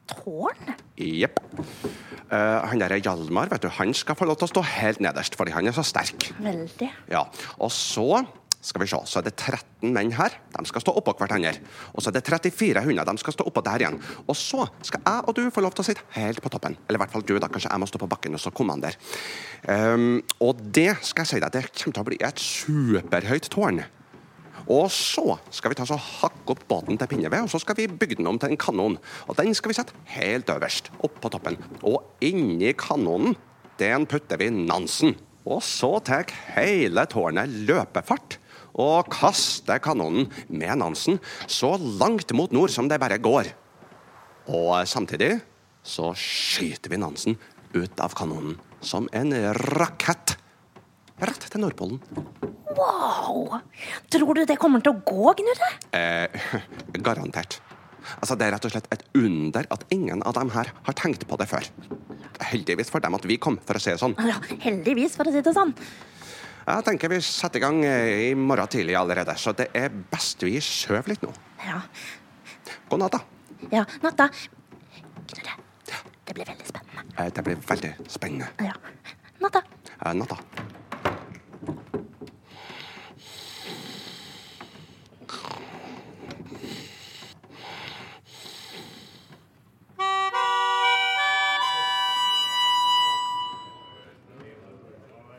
Tårn? 0.10 0.74
Jepp. 1.00 1.40
Uh, 2.30 2.66
han 2.70 2.82
der 2.82 3.00
Hjalmar 3.00 3.50
vet 3.50 3.64
du, 3.66 3.72
han 3.74 3.94
skal 3.98 4.18
få 4.18 4.28
lov 4.30 4.38
til 4.38 4.50
å 4.50 4.52
stå 4.52 4.66
helt 4.76 5.02
nederst, 5.02 5.38
fordi 5.40 5.56
han 5.56 5.70
er 5.70 5.76
så 5.76 5.86
sterk. 5.86 6.30
Veldig. 6.44 6.92
Ja, 7.10 7.26
Og 7.58 7.72
så 7.74 8.26
skal 8.62 8.82
vi 8.84 8.88
se, 8.92 8.98
så 9.08 9.22
er 9.22 9.28
det 9.30 9.36
13 9.38 9.94
menn 9.96 10.12
her. 10.18 10.34
De 10.52 10.66
skal 10.68 10.84
stå 10.84 10.92
oppå 11.00 11.14
hverandre. 11.16 11.54
Og 11.94 12.04
så 12.04 12.12
er 12.12 12.18
det 12.18 12.26
34 12.28 12.84
hunder. 12.84 13.08
De 13.08 13.22
skal 13.22 13.36
stå 13.36 13.46
oppå 13.48 13.64
der 13.64 13.86
igjen. 13.86 14.00
Og 14.26 14.36
så 14.36 14.66
skal 14.84 15.00
jeg 15.06 15.24
og 15.24 15.38
du 15.38 15.46
få 15.54 15.64
lov 15.64 15.78
til 15.78 15.86
å 15.86 15.88
sitte 15.88 16.04
helt 16.18 16.42
på 16.44 16.52
toppen. 16.52 16.76
Eller 16.88 17.00
i 17.00 17.04
hvert 17.06 17.14
fall 17.14 17.24
du, 17.24 17.38
da. 17.40 17.48
Kanskje 17.48 17.72
jeg 17.72 17.80
må 17.80 17.88
stå 17.88 18.02
på 18.02 18.10
bakken 18.12 18.36
og 18.36 18.44
så 18.44 18.52
kommandere. 18.52 19.00
Um, 19.64 20.20
og 20.44 20.60
det 20.76 20.92
skal 21.08 21.24
jeg 21.24 21.32
si 21.32 21.40
deg, 21.40 21.56
det 21.56 21.64
kommer 21.72 21.96
til 21.96 22.04
å 22.04 22.10
bli 22.10 22.20
et 22.20 22.44
superhøyt 22.44 23.50
tårn. 23.54 23.82
Og 24.70 24.86
så 24.94 25.40
skal 25.50 25.74
vi 25.74 25.80
ta 25.80 25.86
så 25.90 25.98
hakke 25.98 26.54
opp 26.54 26.66
båten 26.70 27.00
til 27.00 27.10
Pinneved, 27.10 27.48
og 27.48 27.52
så 27.52 27.62
skal 27.62 27.78
vi 27.80 27.88
bygge 27.90 28.20
den 28.20 28.30
om 28.30 28.38
til 28.38 28.54
en 28.54 28.60
kanon. 28.62 29.00
Og 29.26 29.38
den 29.40 29.56
skal 29.58 29.72
vi 29.72 29.78
sette 29.80 29.98
helt 30.14 30.50
øverst, 30.54 30.92
opp 31.02 31.18
på 31.24 31.32
toppen. 31.34 31.58
Og 31.82 32.22
inni 32.22 32.76
kanonen, 32.78 33.34
den 33.82 34.06
putter 34.10 34.38
vi 34.42 34.52
Nansen. 34.54 35.16
Og 35.50 35.64
så 35.66 35.96
tar 36.06 36.30
hele 36.54 37.06
tårnet 37.10 37.50
løpefart 37.66 38.38
og 38.80 39.10
kaster 39.12 39.82
kanonen 39.82 40.30
med 40.48 40.78
Nansen 40.80 41.18
så 41.50 41.74
langt 41.80 42.32
mot 42.38 42.54
nord 42.54 42.70
som 42.74 42.90
det 42.92 43.00
bare 43.02 43.18
går. 43.18 43.50
Og 44.54 44.86
samtidig 44.90 45.40
så 45.86 46.12
skyter 46.18 46.94
vi 46.94 47.00
Nansen 47.02 47.40
ut 47.74 48.02
av 48.04 48.14
kanonen 48.18 48.60
som 48.82 49.10
en 49.14 49.34
rakett. 49.74 50.38
Rett 51.20 51.46
til 51.52 51.62
Nordpolen. 51.64 52.00
Wow! 52.78 53.58
Tror 54.14 54.38
du 54.38 54.46
det 54.48 54.56
kommer 54.62 54.84
til 54.84 54.94
å 54.96 55.02
gå, 55.04 55.34
Gnurre? 55.40 55.70
Eh, 55.96 56.52
garantert. 57.08 57.58
Altså, 58.22 58.38
Det 58.40 58.48
er 58.48 58.54
rett 58.56 58.66
og 58.66 58.72
slett 58.74 58.88
et 58.96 59.04
under 59.20 59.68
at 59.76 59.84
ingen 59.94 60.24
av 60.26 60.34
dem 60.38 60.52
her 60.56 60.72
har 60.88 60.96
tenkt 60.98 61.26
på 61.30 61.38
det 61.42 61.50
før. 61.52 61.68
Heldigvis 62.50 62.90
for 62.94 63.04
dem 63.04 63.18
at 63.18 63.26
vi 63.28 63.36
kom, 63.42 63.60
for 63.68 63.76
å 63.78 63.82
si 63.84 63.92
det 63.92 64.00
sånn. 64.02 64.16
Ja, 64.24 64.38
heldigvis, 64.64 65.18
for 65.20 65.28
å 65.30 65.34
si 65.36 65.44
det 65.46 65.54
sånn. 65.58 65.74
Jeg 66.70 66.86
tenker 66.86 67.10
vi 67.12 67.18
setter 67.26 67.60
i 67.60 67.64
gang 67.66 67.82
eh, 67.84 68.30
i 68.30 68.32
morgen 68.38 68.70
tidlig 68.72 68.96
allerede, 69.00 69.34
så 69.42 69.52
det 69.58 69.70
er 69.76 69.90
best 70.12 70.44
vi 70.46 70.56
sover 70.64 71.10
litt 71.12 71.24
nå. 71.26 71.34
Ja. 71.66 71.82
God 72.90 73.02
natt, 73.04 73.18
da. 73.18 73.66
ja 73.74 73.84
natta. 74.06 74.30
Gnurre, 75.30 75.58
det 76.30 76.38
blir 76.38 76.48
veldig 76.54 76.70
spennende. 76.70 77.06
Eh, 77.18 77.32
Det 77.36 77.44
blir 77.46 77.60
veldig 77.68 77.94
spennende. 78.08 78.50
Ja. 78.64 78.76
Natta. 79.42 79.64
Eh, 80.00 80.14
Natta. 80.16 80.38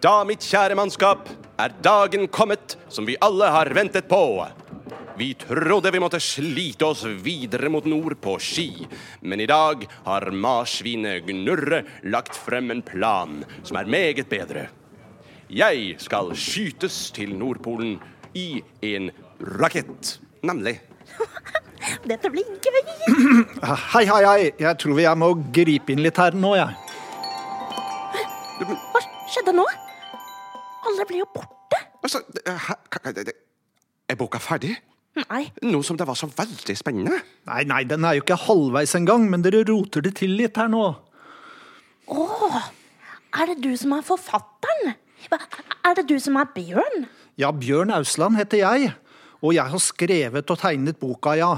Da, 0.01 0.23
mitt 0.25 0.41
kjære 0.41 0.73
mannskap, 0.79 1.27
er 1.61 1.75
dagen 1.85 2.23
kommet 2.33 2.79
som 2.89 3.05
vi 3.05 3.19
alle 3.21 3.51
har 3.53 3.69
ventet 3.77 4.07
på. 4.09 4.47
Vi 5.21 5.35
trodde 5.37 5.91
vi 5.93 6.01
måtte 6.01 6.21
slite 6.25 6.87
oss 6.89 7.03
videre 7.05 7.69
mot 7.69 7.85
nord 7.85 8.15
på 8.25 8.39
ski, 8.41 8.87
men 9.21 9.43
i 9.45 9.49
dag 9.51 9.85
har 10.07 10.25
marsvinet 10.33 11.27
Gnurre 11.27 11.83
lagt 12.09 12.33
frem 12.33 12.73
en 12.73 12.81
plan 12.81 13.43
som 13.61 13.77
er 13.77 13.91
meget 13.93 14.31
bedre. 14.33 14.71
Jeg 15.53 15.99
skal 16.01 16.33
skytes 16.33 17.11
til 17.13 17.37
Nordpolen 17.37 17.99
i 18.33 18.63
en 18.95 19.11
rakett. 19.61 20.17
Nemlig. 20.41 20.79
Dette 22.09 22.33
blir 22.33 22.49
gøy. 22.57 22.81
Hei, 23.93 24.07
hei, 24.09 24.25
hei. 24.25 24.51
Jeg 24.65 24.81
tror 24.81 24.97
vi 24.97 25.09
må 25.21 25.35
gripe 25.53 25.93
inn 25.93 26.01
litt 26.07 26.25
her 26.25 26.33
nå, 26.33 26.57
jeg. 26.57 26.73
Hva 28.65 29.05
skjedde 29.29 29.59
nå? 29.61 29.69
Alle 30.91 31.07
ble 31.09 31.21
jo 31.23 31.27
borte. 31.35 31.81
Altså, 32.03 32.23
hæ? 32.47 32.75
Det- 33.15 33.27
det- 33.31 33.37
Er 34.11 34.17
boka 34.19 34.39
ferdig? 34.43 34.77
Nei. 35.31 35.53
Nå 35.63 35.83
som 35.85 35.97
det 35.97 36.07
var 36.07 36.15
så 36.19 36.27
veldig 36.27 36.77
spennende. 36.79 37.21
Nei, 37.47 37.63
nei, 37.65 37.85
den 37.85 38.05
er 38.05 38.15
jo 38.19 38.23
ikke 38.23 38.37
halvveis 38.47 38.95
engang, 38.99 39.29
men 39.31 39.43
dere 39.43 39.65
roter 39.69 40.01
det 40.03 40.15
til 40.17 40.31
litt 40.31 40.57
her 40.57 40.69
nå. 40.69 40.97
Er 42.11 43.47
det 43.47 43.61
du 43.63 43.77
som 43.77 43.93
er 43.95 44.03
forfatteren? 44.03 44.95
Er 45.85 45.95
det 45.95 46.07
du 46.09 46.17
som 46.19 46.37
er 46.41 46.49
Bjørn? 46.55 47.07
Ja, 47.39 47.51
Bjørn 47.53 47.91
Ausland 47.95 48.37
heter 48.37 48.59
jeg, 48.59 48.95
og 49.43 49.55
jeg 49.55 49.65
har 49.71 49.79
skrevet 49.79 50.51
og 50.51 50.59
tegnet 50.59 50.99
boka, 50.99 51.37
ja. 51.39 51.53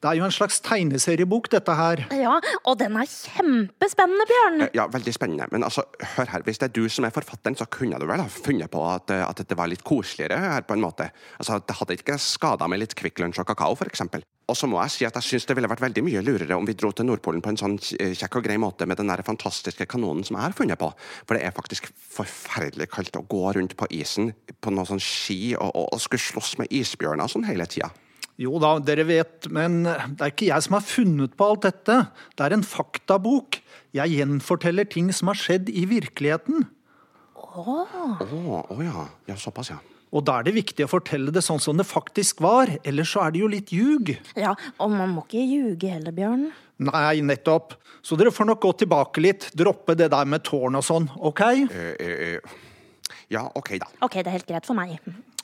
Det 0.00 0.08
er 0.08 0.16
jo 0.16 0.24
en 0.24 0.32
slags 0.32 0.62
tegneseriebok, 0.64 1.50
dette 1.52 1.74
her. 1.76 2.00
Ja, 2.16 2.38
og 2.64 2.78
den 2.80 2.94
er 2.96 3.04
kjempespennende, 3.04 4.24
Bjørn. 4.30 4.62
Eh, 4.64 4.70
Ja, 4.78 4.86
veldig 4.88 5.12
spennende. 5.12 5.48
Men 5.52 5.62
altså, 5.66 5.84
hør 6.16 6.30
her, 6.32 6.44
hvis 6.46 6.56
det 6.58 6.70
er 6.70 6.72
du 6.72 6.88
som 6.88 7.04
er 7.04 7.12
forfatteren, 7.12 7.56
så 7.58 7.66
kunne 7.68 7.98
du 8.00 8.06
vel 8.08 8.22
ha 8.22 8.28
funnet 8.32 8.70
på 8.72 8.80
at, 8.88 9.12
eh, 9.12 9.26
at 9.26 9.36
det 9.44 9.58
var 9.58 9.68
litt 9.68 9.84
koseligere 9.84 10.38
her, 10.40 10.62
på 10.64 10.72
en 10.72 10.80
måte. 10.80 11.10
Altså, 11.38 11.60
Det 11.60 11.76
hadde 11.76 11.98
ikke 11.98 12.16
skada 12.18 12.66
med 12.66 12.80
litt 12.80 12.94
Kvikk 12.96 13.20
Lunsj 13.20 13.42
og 13.42 13.46
kakao, 13.52 13.76
f.eks. 13.76 14.00
Og 14.50 14.56
så 14.56 14.66
må 14.66 14.80
jeg 14.82 14.90
si 14.90 15.04
at 15.04 15.14
jeg 15.14 15.22
syns 15.22 15.46
det 15.46 15.54
ville 15.54 15.68
vært 15.68 15.84
veldig 15.84 16.02
mye 16.02 16.24
lurere 16.24 16.56
om 16.56 16.64
vi 16.66 16.72
dro 16.74 16.90
til 16.90 17.06
Nordpolen 17.06 17.42
på 17.44 17.52
en 17.52 17.60
sånn 17.60 17.76
eh, 18.00 18.16
kjekk 18.16 18.40
og 18.40 18.44
grei 18.48 18.56
måte 18.58 18.88
med 18.88 18.96
den 18.98 19.06
der 19.12 19.22
fantastiske 19.22 19.86
kanonen 19.86 20.24
som 20.24 20.40
jeg 20.40 20.48
har 20.48 20.56
funnet 20.56 20.80
på. 20.80 20.88
For 21.28 21.36
det 21.36 21.44
er 21.44 21.52
faktisk 21.54 21.92
forferdelig 22.16 22.88
kaldt 22.90 23.20
å 23.20 23.26
gå 23.28 23.52
rundt 23.54 23.76
på 23.76 23.86
isen 24.00 24.32
på 24.60 24.72
noe 24.74 24.88
sånn 24.88 24.98
ski 24.98 25.54
og, 25.60 25.70
og, 25.76 25.92
og 25.92 26.00
skulle 26.00 26.24
slåss 26.24 26.56
med 26.58 26.72
isbjørner 26.72 27.28
sånn 27.30 27.44
hele 27.46 27.68
tida. 27.70 27.92
Jo 28.40 28.56
da, 28.62 28.78
dere 28.80 29.04
vet, 29.04 29.50
men 29.52 29.82
det 29.84 30.24
er 30.24 30.32
ikke 30.32 30.48
jeg 30.48 30.64
som 30.64 30.78
har 30.78 30.84
funnet 30.86 31.34
på 31.36 31.48
alt 31.50 31.66
dette. 31.66 31.96
Det 32.38 32.46
er 32.46 32.56
en 32.56 32.64
faktabok. 32.64 33.60
Jeg 33.96 34.16
gjenforteller 34.16 34.88
ting 34.88 35.10
som 35.12 35.28
har 35.28 35.36
skjedd 35.36 35.68
i 35.68 35.84
virkeligheten. 35.90 36.64
Å 37.36 37.76
å 38.24 38.80
ja. 38.80 39.06
Ja, 39.28 39.36
såpass, 39.36 39.72
ja. 39.74 39.80
Og 40.10 40.24
da 40.26 40.40
er 40.40 40.48
det 40.48 40.56
viktig 40.56 40.86
å 40.86 40.90
fortelle 40.90 41.30
det 41.34 41.42
sånn 41.46 41.60
som 41.62 41.78
det 41.78 41.86
faktisk 41.86 42.40
var, 42.42 42.70
ellers 42.82 43.12
så 43.14 43.26
er 43.26 43.34
det 43.34 43.42
jo 43.44 43.50
litt 43.50 43.70
ljug. 43.74 44.10
Ja, 44.38 44.56
og 44.80 44.90
man 44.94 45.12
må 45.14 45.22
ikke 45.26 45.44
ljuge 45.44 45.92
heller, 45.92 46.14
Bjørn. 46.14 46.48
Nei, 46.88 47.20
nettopp. 47.22 47.76
Så 48.02 48.16
dere 48.18 48.32
får 48.34 48.48
nok 48.48 48.62
gå 48.64 48.72
tilbake 48.82 49.22
litt, 49.22 49.50
droppe 49.54 49.94
det 49.98 50.08
der 50.14 50.26
med 50.26 50.42
tårn 50.48 50.80
og 50.80 50.86
sånn, 50.86 51.06
ok? 51.20 51.44
Eh, 51.68 51.92
eh, 51.92 52.22
eh. 52.32 53.18
Ja, 53.30 53.44
OK, 53.54 53.76
da. 53.78 53.90
Ok, 54.02 54.18
det 54.18 54.30
er 54.32 54.38
helt 54.40 54.48
greit 54.48 54.66
for 54.66 54.78
meg. 54.78 54.96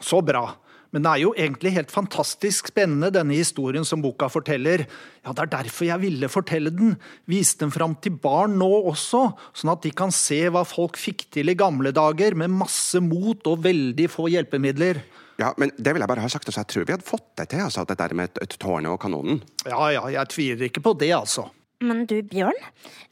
Så 0.03 0.19
bra. 0.25 0.49
Men 0.95 1.05
det 1.05 1.13
er 1.13 1.23
jo 1.25 1.33
egentlig 1.37 1.75
helt 1.77 1.93
fantastisk 1.93 2.71
spennende, 2.71 3.13
denne 3.15 3.37
historien 3.37 3.85
som 3.87 4.03
boka 4.05 4.29
forteller. 4.33 4.87
Ja, 5.27 5.35
det 5.35 5.47
er 5.47 5.53
derfor 5.59 5.89
jeg 5.89 6.03
ville 6.05 6.31
fortelle 6.33 6.73
den. 6.75 6.97
Vise 7.31 7.59
den 7.63 7.75
fram 7.75 7.97
til 8.03 8.17
barn 8.23 8.57
nå 8.61 8.71
også, 8.93 9.27
sånn 9.57 9.75
at 9.75 9.85
de 9.87 9.93
kan 9.97 10.15
se 10.15 10.45
hva 10.53 10.65
folk 10.69 10.99
fikk 11.01 11.27
til 11.37 11.53
i 11.53 11.59
gamle 11.59 11.93
dager, 11.97 12.39
med 12.39 12.55
masse 12.55 13.03
mot 13.03 13.51
og 13.51 13.63
veldig 13.67 14.09
få 14.13 14.31
hjelpemidler. 14.33 15.03
Ja, 15.37 15.51
men 15.61 15.73
det 15.77 15.93
vil 15.93 16.01
jeg 16.01 16.09
bare 16.09 16.25
ha 16.25 16.33
sagt, 16.33 16.49
altså, 16.49 16.63
jeg 16.63 16.73
tror 16.73 16.87
vi 16.87 16.95
hadde 16.95 17.07
fått 17.07 17.29
det 17.37 17.51
til, 17.53 17.67
altså, 17.67 17.85
det 17.85 17.99
der 18.01 18.15
med 18.17 18.31
et, 18.31 18.43
et 18.47 18.57
tårnet 18.63 18.95
og 18.95 19.01
kanonen. 19.03 19.43
Ja 19.69 19.91
ja, 19.93 20.09
jeg 20.15 20.33
tviler 20.33 20.69
ikke 20.71 20.85
på 20.87 20.97
det, 20.97 21.13
altså. 21.13 21.51
Men 21.85 22.07
du, 22.09 22.17
Bjørn. 22.25 22.57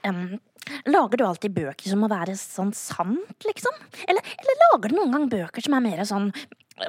Um, 0.09 0.39
lager 0.89 1.21
du 1.21 1.27
alltid 1.27 1.53
bøker 1.53 1.91
som 1.91 2.01
må 2.01 2.09
være 2.09 2.37
sånn 2.41 2.73
sant, 2.77 3.45
liksom? 3.45 3.77
Eller, 4.09 4.25
eller 4.41 4.63
lager 4.63 4.93
du 4.93 4.97
noen 4.97 5.13
gang 5.13 5.27
bøker 5.35 5.65
som 5.67 5.77
er 5.77 5.85
mer 5.85 6.05
sånn 6.09 6.31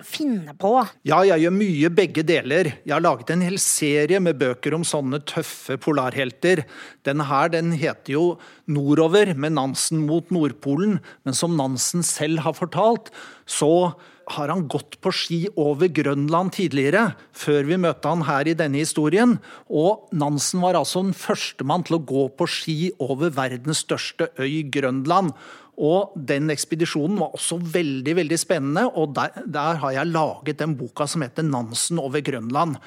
finne 0.05 0.55
på? 0.57 0.71
Ja, 1.05 1.19
jeg 1.27 1.43
gjør 1.43 1.53
mye 1.53 1.91
begge 1.93 2.23
deler. 2.25 2.71
Jeg 2.81 2.95
har 2.95 3.03
laget 3.05 3.29
en 3.33 3.43
hel 3.45 3.59
serie 3.61 4.19
med 4.23 4.39
bøker 4.41 4.73
om 4.77 4.85
sånne 4.87 5.21
tøffe 5.29 5.77
polarhelter. 5.81 6.63
Denne 7.05 7.27
her, 7.29 7.51
den 7.53 7.71
heter 7.77 8.15
jo 8.15 8.25
Nordover 8.65 9.35
med 9.37 9.55
Nansen 9.59 10.01
mot 10.07 10.33
Nordpolen, 10.33 10.97
men 11.23 11.37
som 11.37 11.53
Nansen 11.59 12.05
selv 12.05 12.41
har 12.47 12.57
fortalt, 12.57 13.13
så 13.45 13.93
har 14.33 14.49
han 14.49 14.65
gått 14.71 14.97
på 15.05 15.11
ski 15.13 15.39
over 15.61 15.89
Grønland 15.93 16.55
tidligere, 16.55 17.11
før 17.35 17.67
vi 17.67 17.77
møtte 17.81 18.09
han 18.09 18.25
her 18.25 18.49
i 18.49 18.55
denne 18.57 18.81
historien. 18.81 19.37
Og 19.69 20.09
Nansen 20.17 20.63
var 20.65 20.79
altså 20.79 21.03
den 21.05 21.13
førstemann 21.13 21.85
til 21.85 21.99
å 21.99 22.05
gå 22.09 22.25
på 22.33 22.49
ski 22.49 22.77
over 22.97 23.33
verdens 23.35 23.83
største 23.85 24.31
øy, 24.41 24.65
Grønland. 24.73 25.35
Og 25.75 26.13
den 26.15 26.51
ekspedisjonen 26.53 27.20
var 27.20 27.36
også 27.36 27.58
veldig 27.60 28.15
veldig 28.22 28.39
spennende, 28.39 28.86
og 28.96 29.15
der, 29.17 29.44
der 29.46 29.82
har 29.82 29.98
jeg 29.98 30.13
laget 30.13 30.62
den 30.62 30.77
boka 30.79 31.08
som 31.08 31.22
heter 31.22 31.44
'Nansen 31.44 32.00
over 32.00 32.22
Grønland'. 32.22 32.79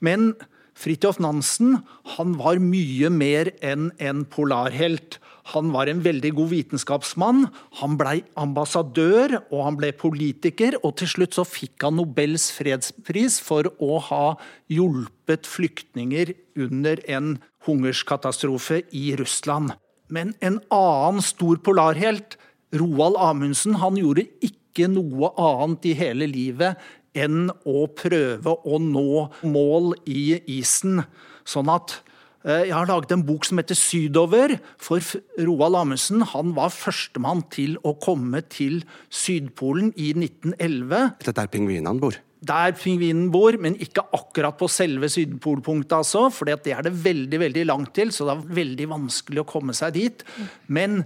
Men 0.00 0.34
Fridtjof 0.78 1.18
Nansen 1.18 1.80
han 2.14 2.36
var 2.38 2.60
mye 2.62 3.10
mer 3.10 3.50
enn 3.66 3.90
en 3.98 4.22
polarhelt. 4.30 5.18
Han 5.54 5.72
var 5.72 5.88
en 5.88 6.02
veldig 6.04 6.30
god 6.36 6.50
vitenskapsmann. 6.52 7.46
Han 7.80 7.96
blei 7.98 8.20
ambassadør, 8.38 9.40
og 9.50 9.64
han 9.64 9.78
ble 9.80 9.90
politiker. 9.96 10.76
Og 10.84 10.98
til 11.00 11.10
slutt 11.10 11.34
så 11.34 11.46
fikk 11.48 11.82
han 11.82 11.96
Nobels 11.98 12.50
fredspris 12.54 13.40
for 13.42 13.70
å 13.80 13.98
ha 14.10 14.36
hjulpet 14.70 15.48
flyktninger 15.48 16.34
under 16.68 17.02
en 17.10 17.38
hungerskatastrofe 17.66 18.84
i 18.94 19.10
Russland. 19.18 19.74
Men 20.12 20.34
en 20.44 20.60
annen 20.72 21.24
stor 21.24 21.60
polarhelt, 21.64 22.38
Roald 22.76 23.16
Amundsen, 23.20 23.78
han 23.80 23.96
gjorde 23.96 24.26
ikke 24.44 24.88
noe 24.92 25.30
annet 25.40 25.88
i 25.88 25.94
hele 25.98 26.28
livet 26.28 26.80
enn 27.16 27.48
å 27.66 27.86
prøve 27.96 28.52
å 28.68 28.78
nå 28.82 29.28
mål 29.48 29.94
i 30.08 30.38
isen. 30.58 31.02
Sånn 31.48 31.70
at 31.72 31.96
eh, 32.44 32.68
jeg 32.68 32.76
har 32.76 32.90
laget 32.90 33.16
en 33.16 33.24
bok 33.26 33.48
som 33.48 33.60
heter 33.60 33.78
Sydover. 33.78 34.58
For 34.80 35.02
Roald 35.40 35.80
Amundsen 35.80 36.24
han 36.34 36.54
var 36.58 36.74
førstemann 36.74 37.46
til 37.54 37.78
å 37.82 37.96
komme 38.00 38.44
til 38.52 38.82
Sydpolen 39.08 39.94
i 39.96 40.12
1911 40.14 41.18
Dette 41.18 41.34
er 41.34 41.40
der 41.42 41.52
pingvinene 41.56 41.98
bor. 42.02 42.20
Der 42.40 42.74
pingvinen 42.78 43.32
bor, 43.34 43.56
men 43.58 43.78
ikke 43.82 44.04
akkurat 44.14 44.58
på 44.58 44.68
selve 44.70 45.10
sydpolpunktet, 45.10 45.96
altså. 45.98 46.28
For 46.34 46.48
det 46.48 46.70
er 46.70 46.84
det 46.86 46.94
veldig 47.04 47.40
veldig 47.42 47.64
langt 47.70 47.94
til, 47.98 48.12
så 48.14 48.28
det 48.28 48.36
er 48.36 48.60
veldig 48.60 48.86
vanskelig 48.92 49.42
å 49.42 49.48
komme 49.48 49.74
seg 49.76 49.96
dit. 49.98 50.22
Men 50.70 51.02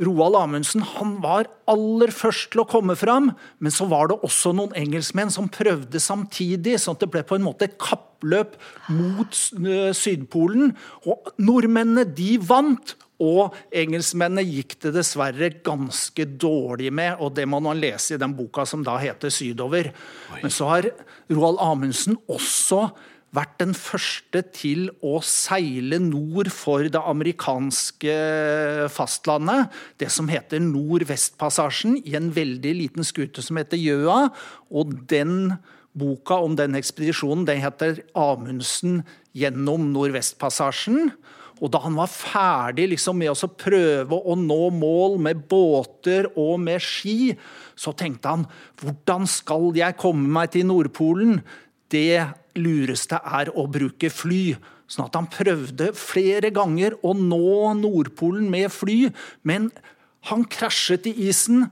Roald 0.00 0.38
Amundsen 0.38 0.84
han 0.94 1.18
var 1.20 1.50
aller 1.68 2.12
først 2.14 2.52
til 2.54 2.62
å 2.62 2.68
komme 2.68 2.96
fram, 2.96 3.32
men 3.60 3.74
så 3.74 3.88
var 3.90 4.08
det 4.08 4.20
også 4.24 4.54
noen 4.56 4.76
engelskmenn 4.78 5.32
som 5.32 5.50
prøvde 5.52 6.00
samtidig, 6.00 6.78
sånn 6.80 6.96
at 6.96 7.04
det 7.04 7.10
ble 7.12 7.24
på 7.26 7.36
en 7.36 7.44
måte 7.44 7.68
et 7.68 7.76
kappløp 8.20 8.56
mot 8.92 9.36
eh, 9.66 9.92
Sydpolen. 9.94 10.74
Og 11.06 11.32
nordmennene, 11.38 12.04
de 12.04 12.38
vant. 12.38 12.96
Og 13.20 13.52
engelskmennene 13.76 14.46
gikk 14.48 14.78
det 14.80 14.94
dessverre 14.94 15.50
ganske 15.62 16.24
dårlig 16.40 16.90
med, 16.90 17.18
og 17.20 17.34
det 17.36 17.44
må 17.46 17.60
man 17.60 17.76
lese 17.76 18.14
i 18.14 18.20
den 18.20 18.32
boka 18.32 18.64
som 18.64 18.82
da 18.82 18.96
heter 18.96 19.28
'Sydover'. 19.28 19.92
Men 20.42 20.50
så 20.50 20.68
har 20.68 20.90
Roald 21.28 21.58
Amundsen 21.60 22.16
også 22.28 22.90
vært 23.30 23.58
den 23.60 23.74
første 23.74 24.42
til 24.54 24.88
å 25.04 25.20
seile 25.22 26.00
nord 26.02 26.50
for 26.50 26.82
det 26.82 26.98
amerikanske 26.98 28.14
fastlandet. 28.88 29.68
Det 30.00 30.10
som 30.10 30.26
heter 30.26 30.58
Nordvestpassasjen, 30.58 32.00
i 32.04 32.16
en 32.16 32.34
veldig 32.34 32.74
liten 32.74 33.04
skute 33.04 33.42
som 33.42 33.60
heter 33.60 33.78
Gjøa. 33.78 34.32
Og 34.72 34.96
den 35.10 35.58
boka 35.98 36.38
om 36.44 36.54
den 36.56 36.78
ekspedisjonen 36.78 37.46
den 37.48 37.60
heter 37.62 38.02
'Amundsen 38.14 39.02
gjennom 39.34 39.92
Nordvestpassasjen'. 39.92 41.12
Og 41.60 41.68
da 41.70 41.82
han 41.84 41.96
var 41.98 42.08
ferdig 42.08 42.88
liksom 42.94 43.18
med 43.20 43.34
å 43.34 43.48
prøve 43.52 44.16
å 44.16 44.36
nå 44.38 44.70
mål 44.72 45.18
med 45.20 45.42
båter 45.50 46.30
og 46.40 46.60
med 46.60 46.80
ski, 46.80 47.36
så 47.76 47.92
tenkte 47.92 48.32
han 48.32 48.46
hvordan 48.80 49.28
skal 49.28 49.68
jeg 49.76 49.98
komme 50.00 50.28
meg 50.28 50.54
til 50.54 50.66
Nordpolen? 50.70 51.42
Det 51.92 52.24
lureste 52.56 53.20
er 53.20 53.52
å 53.52 53.66
bruke 53.70 54.08
fly. 54.08 54.56
Sånn 54.90 55.06
at 55.06 55.18
han 55.18 55.28
prøvde 55.30 55.92
flere 55.94 56.50
ganger 56.54 56.96
å 57.06 57.12
nå 57.14 57.74
Nordpolen 57.78 58.48
med 58.50 58.72
fly, 58.72 59.12
men 59.44 59.68
han 60.32 60.44
krasjet 60.50 61.06
i 61.06 61.28
isen. 61.28 61.68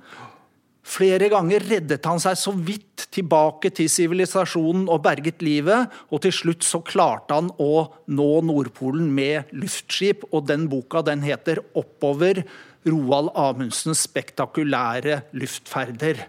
Flere 0.89 1.29
ganger 1.29 1.65
reddet 1.69 2.07
han 2.09 2.21
seg 2.23 2.39
så 2.41 2.55
vidt 2.55 3.09
tilbake 3.13 3.71
til 3.77 3.91
sivilisasjonen 3.93 4.87
og 4.89 5.03
berget 5.05 5.43
livet, 5.45 5.93
og 6.09 6.23
til 6.25 6.33
slutt 6.33 6.65
så 6.65 6.81
klarte 6.85 7.37
han 7.37 7.51
å 7.61 7.89
nå 8.09 8.29
Nordpolen 8.49 9.11
med 9.13 9.53
luftskip, 9.53 10.25
og 10.33 10.47
den 10.49 10.65
boka 10.73 11.03
den 11.05 11.21
heter 11.27 11.61
'Oppover 11.77 12.41
Roald 12.89 13.31
Amundsens 13.37 14.07
spektakulære 14.09 15.23
luftferder'. 15.37 16.25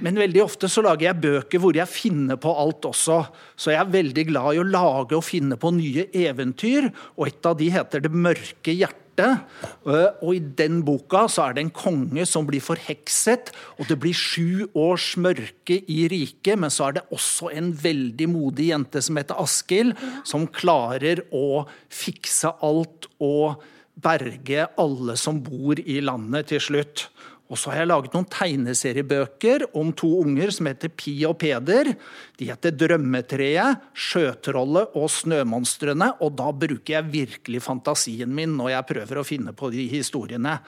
Men 0.00 0.18
veldig 0.18 0.42
ofte 0.42 0.68
så 0.70 0.82
lager 0.82 1.08
jeg 1.08 1.22
bøker 1.22 1.62
hvor 1.62 1.74
jeg 1.76 1.90
finner 1.90 2.36
på 2.36 2.52
alt 2.54 2.86
også. 2.86 3.18
Så 3.58 3.72
jeg 3.72 3.80
er 3.80 3.96
veldig 3.96 4.26
glad 4.28 4.54
i 4.54 4.62
å 4.62 4.66
lage 4.66 5.16
og 5.16 5.26
finne 5.26 5.58
på 5.58 5.72
nye 5.74 6.06
eventyr, 6.14 6.90
og 7.16 7.26
et 7.26 7.46
av 7.46 7.56
de 7.56 7.70
heter 7.70 8.00
'Det 8.00 8.12
mørke 8.12 8.74
hjertet'. 8.74 9.05
Eh, 9.24 10.10
Og 10.22 10.34
i 10.34 10.40
den 10.40 10.82
boka 10.84 11.26
så 11.30 11.46
er 11.46 11.56
det 11.56 11.64
en 11.64 11.70
konge 11.70 12.26
som 12.28 12.46
blir 12.48 12.60
forhekset, 12.64 13.52
og 13.78 13.88
det 13.88 13.98
blir 14.02 14.16
sju 14.16 14.66
års 14.74 15.14
mørke 15.16 15.78
i 15.88 16.08
riket, 16.12 16.58
men 16.58 16.70
så 16.70 16.88
er 16.88 16.98
det 16.98 17.06
også 17.14 17.52
en 17.56 17.72
veldig 17.72 18.28
modig 18.28 18.70
jente 18.72 19.02
som 19.02 19.16
heter 19.16 19.38
Askild, 19.40 19.96
som 20.24 20.46
klarer 20.46 21.24
å 21.32 21.66
fikse 21.88 22.52
alt 22.60 23.08
og 23.22 23.62
berge 23.96 24.66
alle 24.76 25.16
som 25.16 25.40
bor 25.40 25.78
i 25.80 26.00
landet 26.04 26.52
til 26.52 26.60
slutt. 26.60 27.08
Og 27.46 27.58
så 27.60 27.70
har 27.70 27.84
jeg 27.84 27.90
laget 27.92 28.14
noen 28.16 28.26
tegneseriebøker 28.32 29.68
om 29.78 29.92
to 29.94 30.08
unger 30.24 30.50
som 30.54 30.66
heter 30.66 30.90
Pi 30.90 31.14
og 31.28 31.36
Peder. 31.38 31.92
De 32.38 32.48
heter 32.50 32.74
Drømmetreet, 32.74 33.84
Sjøtrollet 33.94 34.96
og 34.98 35.06
Snømonstrene. 35.14 36.10
Og 36.26 36.34
da 36.38 36.50
bruker 36.50 36.96
jeg 36.96 37.12
virkelig 37.12 37.62
fantasien 37.62 38.34
min 38.34 38.56
når 38.58 38.72
jeg 38.74 38.88
prøver 38.90 39.20
å 39.20 39.26
finne 39.26 39.54
på 39.54 39.70
de 39.74 39.86
historiene. 39.92 40.58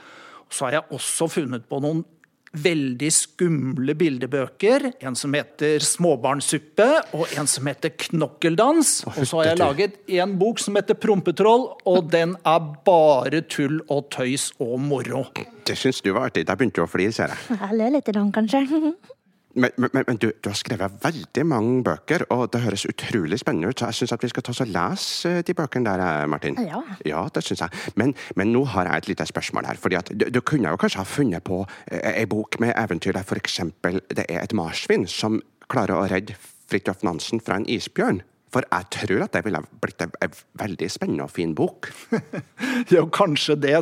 Så 0.48 0.68
har 0.68 0.78
jeg 0.78 0.94
også 0.94 1.28
funnet 1.32 1.66
på 1.68 1.82
noen 1.82 2.04
veldig 2.52 3.10
skumle 3.12 3.94
bildebøker. 3.98 4.92
En 5.00 5.14
som 5.18 5.34
heter 5.34 5.78
'Småbarnsuppe', 5.78 7.14
og 7.14 7.26
en 7.36 7.46
som 7.46 7.66
heter 7.66 7.90
'Knokkeldans'. 7.90 9.06
Og 9.06 9.26
så 9.26 9.36
har 9.36 9.44
jeg 9.44 9.58
laget 9.58 9.92
en 10.08 10.38
bok 10.38 10.58
som 10.58 10.74
heter 10.76 10.94
'Prompetroll', 10.94 11.76
og 11.84 12.10
den 12.10 12.36
er 12.44 12.60
bare 12.84 13.42
tull 13.42 13.80
og 13.88 14.10
tøys 14.10 14.52
og 14.58 14.80
moro. 14.80 15.26
Det 15.64 15.76
syns 15.76 16.00
du 16.00 16.12
var 16.12 16.30
artig. 16.30 16.46
Da 16.46 16.54
begynte 16.54 16.80
du 16.80 16.82
å 16.82 16.88
flire, 16.88 17.12
ser 17.12 17.28
jeg. 17.28 17.58
Jeg 17.60 17.76
ler 17.76 17.90
litt, 17.90 18.04
grann, 18.04 18.32
kanskje. 18.32 18.94
Men, 19.58 19.70
men, 19.76 20.04
men 20.06 20.18
du, 20.20 20.28
du 20.44 20.48
har 20.50 20.56
skrevet 20.58 20.98
veldig 21.02 21.44
mange 21.48 21.82
bøker, 21.86 22.24
og 22.34 22.48
det 22.52 22.62
høres 22.62 22.86
utrolig 22.88 23.40
spennende 23.40 23.72
ut. 23.72 23.80
Så 23.80 23.90
jeg 23.90 23.98
syns 24.00 24.14
vi 24.22 24.30
skal 24.32 24.46
ta 24.46 24.54
oss 24.54 24.62
og 24.64 24.70
lese 24.72 25.32
eh, 25.38 25.42
de 25.46 25.56
bøkene 25.58 25.88
der, 25.88 26.04
eh, 26.04 26.28
Martin. 26.30 26.58
Ja. 26.62 26.82
Ja, 27.06 27.24
det 27.34 27.44
synes 27.46 27.64
jeg. 27.64 27.92
Men, 28.00 28.14
men 28.36 28.52
nå 28.54 28.64
har 28.74 28.90
jeg 28.90 29.04
et 29.04 29.10
lite 29.12 29.26
spørsmål 29.26 29.68
her. 29.70 29.80
fordi 29.82 30.00
at 30.00 30.12
du, 30.14 30.28
du 30.30 30.40
kunne 30.40 30.70
jo 30.70 30.80
kanskje 30.80 31.02
ha 31.02 31.08
funnet 31.08 31.44
på 31.44 31.64
eh, 31.90 32.22
ei 32.22 32.26
bok 32.26 32.60
med 32.60 32.74
eventyr 32.76 33.16
der 33.16 33.26
f.eks. 33.26 33.60
det 33.82 34.26
er 34.28 34.42
et 34.42 34.56
marsvin 34.56 35.06
som 35.06 35.40
klarer 35.68 35.98
å 35.98 36.08
redde 36.08 36.36
Fridtjof 36.68 37.02
Nansen 37.02 37.40
fra 37.40 37.56
en 37.56 37.68
isbjørn. 37.68 38.22
For 38.54 38.64
jeg 38.64 38.88
tror 38.94 39.24
at 39.26 39.34
det 39.36 39.44
ville 39.46 39.62
blitt 39.82 40.04
en 40.04 40.14
veldig 40.62 40.88
spennende 40.92 41.26
og 41.28 41.34
fin 41.34 41.54
bok. 41.58 41.90
Ja, 42.92 43.02
kanskje 43.12 43.56
det. 43.60 43.78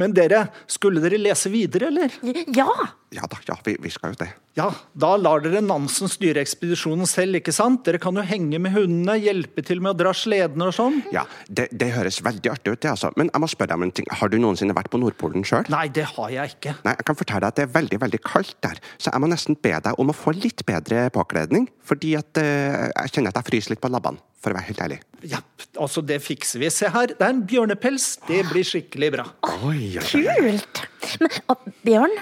Men 0.00 0.14
dere, 0.16 0.46
skulle 0.70 1.02
dere 1.02 1.18
lese 1.20 1.50
videre, 1.52 1.90
eller? 1.90 2.14
Ja! 2.56 2.68
Ja 3.14 3.22
da, 3.30 3.38
ja, 3.46 3.54
vi, 3.64 3.76
vi 3.80 3.90
skal 3.92 4.12
jo 4.12 4.18
det. 4.24 4.28
Ja, 4.56 4.66
da 4.96 5.12
lar 5.20 5.42
dere 5.44 5.60
Nansen 5.62 6.08
styre 6.10 6.40
ekspedisjonen 6.42 7.06
selv, 7.08 7.38
ikke 7.38 7.52
sant? 7.54 7.82
Dere 7.86 8.00
kan 8.02 8.16
jo 8.16 8.24
henge 8.26 8.58
med 8.62 8.72
hundene, 8.74 9.14
hjelpe 9.20 9.62
til 9.64 9.82
med 9.84 9.92
å 9.92 9.98
dra 10.00 10.12
sledene 10.16 10.70
og 10.70 10.74
sånn. 10.74 10.98
Ja, 11.14 11.26
det, 11.46 11.68
det 11.76 11.90
høres 11.94 12.18
veldig 12.24 12.50
artig 12.54 12.72
ut, 12.72 12.80
det, 12.82 12.90
altså. 12.90 13.12
Men 13.20 13.30
jeg 13.30 13.42
må 13.44 13.50
spørre 13.52 13.74
deg 13.74 13.78
om 13.78 13.86
en 13.86 13.94
ting. 14.00 14.08
Har 14.20 14.32
du 14.32 14.38
noensinne 14.40 14.76
vært 14.76 14.90
på 14.92 15.00
Nordpolen 15.00 15.46
sjøl? 15.46 15.68
Nei, 15.72 15.86
det 15.92 16.08
har 16.14 16.32
jeg 16.32 16.56
ikke. 16.56 16.74
Nei, 16.88 16.96
jeg 16.96 17.08
kan 17.10 17.20
fortelle 17.20 17.42
deg 17.44 17.52
at 17.52 17.60
det 17.60 17.66
er 17.68 17.74
veldig 17.76 18.00
veldig 18.06 18.22
kaldt 18.26 18.56
der, 18.66 18.82
så 18.96 19.12
jeg 19.12 19.22
må 19.22 19.30
nesten 19.30 19.60
be 19.60 19.74
deg 19.86 20.02
om 20.02 20.12
å 20.12 20.16
få 20.16 20.34
litt 20.36 20.64
bedre 20.68 21.06
påkledning. 21.14 21.68
Fordi 21.86 22.16
at 22.18 22.42
eh, 22.42 22.88
jeg 22.90 23.14
kjenner 23.14 23.34
at 23.34 23.42
jeg 23.42 23.50
fryser 23.52 23.74
litt 23.76 23.84
på 23.84 23.92
labbene, 24.06 24.22
for 24.42 24.52
å 24.52 24.58
være 24.58 24.68
helt 24.70 24.82
ærlig. 24.84 25.00
Ja, 25.26 25.40
altså 25.82 26.02
det 26.06 26.20
fikser 26.22 26.62
vi. 26.62 26.70
Se 26.70 26.90
her, 26.92 27.10
det 27.10 27.24
er 27.24 27.34
en 27.34 27.42
bjørnepels. 27.48 28.08
Det 28.28 28.44
blir 28.50 28.66
skikkelig 28.66 29.10
bra. 29.16 29.26
Oi, 29.66 29.96
oi, 29.98 30.22
oi. 30.22 30.24
Kult! 30.46 30.82
Men 31.22 31.38
og, 31.52 31.68
Bjørn, 31.86 32.16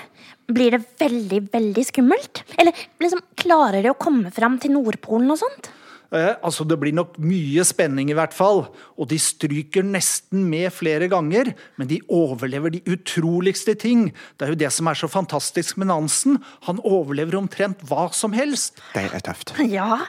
blir 0.54 0.76
det 0.76 0.82
veldig, 1.00 1.40
veldig 1.52 1.86
skummelt? 1.88 2.44
Eller 2.60 2.86
liksom, 3.02 3.22
klarer 3.40 3.84
de 3.84 3.92
å 3.92 3.98
komme 3.98 4.32
fram 4.34 4.58
til 4.62 4.74
Nordpolen 4.76 5.32
og 5.34 5.40
sånt? 5.40 5.70
Eh, 6.14 6.34
altså 6.46 6.64
Det 6.68 6.78
blir 6.78 6.94
nok 6.94 7.16
mye 7.18 7.64
spenning, 7.66 8.10
i 8.10 8.16
hvert 8.16 8.34
fall. 8.36 8.64
Og 8.96 9.08
de 9.10 9.18
stryker 9.20 9.86
nesten 9.86 10.46
med 10.50 10.70
flere 10.74 11.08
ganger, 11.10 11.52
men 11.80 11.90
de 11.90 12.00
overlever 12.08 12.74
de 12.76 12.82
utroligste 12.94 13.74
ting. 13.80 14.08
Det 14.38 14.46
er 14.46 14.54
jo 14.54 14.60
det 14.62 14.70
som 14.74 14.90
er 14.90 14.98
så 14.98 15.10
fantastisk 15.10 15.80
med 15.80 15.90
Nansen. 15.90 16.38
Han 16.68 16.82
overlever 16.86 17.38
omtrent 17.40 17.82
hva 17.88 18.06
som 18.14 18.36
helst. 18.36 18.78
Det 18.94 19.08
er 19.10 19.24
tøft. 19.24 19.56
Ja. 19.74 20.04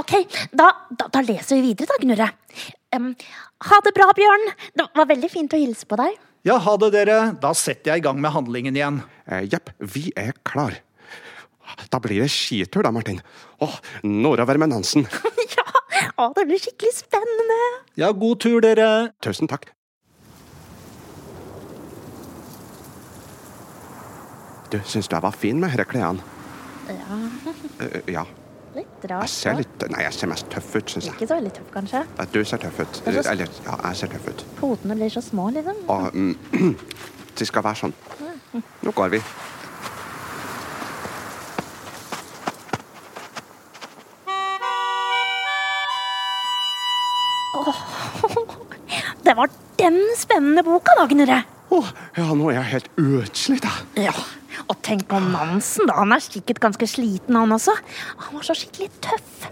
Ok, 0.00 0.14
da, 0.56 0.70
da, 0.88 1.10
da 1.12 1.20
leser 1.20 1.58
vi 1.58 1.72
videre, 1.74 1.90
da, 1.90 1.98
Gnurre. 2.00 2.28
Um, 2.94 3.10
ha 3.68 3.80
det 3.84 3.92
bra, 3.96 4.06
Bjørn. 4.16 4.46
Det 4.78 4.86
var 4.96 5.10
veldig 5.10 5.28
fint 5.32 5.52
å 5.52 5.60
hilse 5.60 5.88
på 5.90 5.98
deg. 6.00 6.16
Ja, 6.46 6.56
ha 6.62 6.76
det, 6.80 6.90
dere. 6.94 7.18
Da 7.42 7.52
setter 7.56 7.92
jeg 7.92 8.02
i 8.02 8.06
gang 8.06 8.20
med 8.22 8.32
handlingen 8.32 8.76
igjen. 8.78 9.02
Eh, 9.28 9.44
Jepp, 9.52 9.74
vi 9.80 10.08
er 10.16 10.32
klar. 10.46 10.78
Da 11.90 11.98
blir 12.02 12.20
det 12.24 12.30
skitur, 12.32 12.82
da, 12.84 12.90
Martin. 12.94 13.20
Åh, 13.64 13.76
Nora 14.04 14.44
med 14.58 14.68
Nansen. 14.72 15.06
ja, 15.56 15.64
å, 16.18 16.30
det 16.36 16.44
blir 16.50 16.58
skikkelig 16.60 16.92
spennende. 16.96 17.58
Ja, 18.00 18.10
god 18.12 18.40
tur, 18.44 18.60
dere. 18.64 18.90
Tusen 19.24 19.48
takk. 19.50 19.70
Du, 24.72 24.78
syns 24.88 25.06
du 25.08 25.14
jeg 25.14 25.22
var 25.22 25.34
fin 25.36 25.60
med 25.60 25.70
disse 25.74 25.86
klærne? 25.90 26.22
Ja, 26.90 27.20
Uh, 27.80 27.96
ja. 28.12 28.22
litt 28.76 29.02
Jeg 29.02 29.10
rart. 29.10 29.28
ser 29.32 29.54
litt 29.58 29.82
Nei, 29.90 30.02
jeg 30.04 30.12
ser 30.14 30.28
mest 30.30 30.46
tøff 30.52 30.68
ut, 30.76 30.90
syns 30.92 31.06
jeg. 31.08 31.14
Ikke 31.16 31.26
så 31.30 31.38
veldig 31.38 31.52
tøff, 31.56 31.70
kanskje. 31.74 32.02
At 32.22 32.32
Du 32.34 32.44
ser 32.44 32.58
tøff 32.62 32.78
ut. 32.80 33.00
Er 33.08 33.16
så- 33.22 33.30
Eller, 33.32 33.48
ja, 33.64 33.76
jeg 33.88 33.96
ser 33.96 34.06
tøff 34.12 34.28
ut. 34.28 34.44
Potene 34.60 34.94
blir 34.94 35.10
så 35.10 35.22
små, 35.22 35.48
liksom. 35.54 35.76
Og 35.88 36.14
mm, 36.14 36.76
det 37.38 37.46
skal 37.48 37.62
være 37.64 37.74
sånn. 37.80 37.94
Nå 38.84 38.92
går 38.94 39.08
vi. 39.16 39.22
Det 49.34 49.40
var 49.40 49.50
den 49.80 49.96
spennende 50.14 50.62
boka, 50.62 50.92
da, 50.94 51.08
Gnurre. 51.10 51.40
Åh, 51.74 51.88
ja, 52.14 52.28
nå 52.38 52.52
er 52.52 52.60
jeg 52.60 52.68
helt 52.70 52.90
utslitt, 53.02 53.64
jeg. 53.66 54.04
Ja, 54.06 54.12
Og 54.70 54.76
tenk 54.86 55.08
på 55.10 55.18
Nansen, 55.18 55.88
da. 55.90 55.96
Han 55.98 56.14
er 56.14 56.22
sikkert 56.22 56.60
ganske 56.62 56.86
sliten, 56.86 57.34
han 57.34 57.50
også. 57.56 57.74
Han 58.28 58.36
var 58.36 58.46
så 58.46 58.54
skikkelig 58.54 58.92
tøff. 59.02 59.48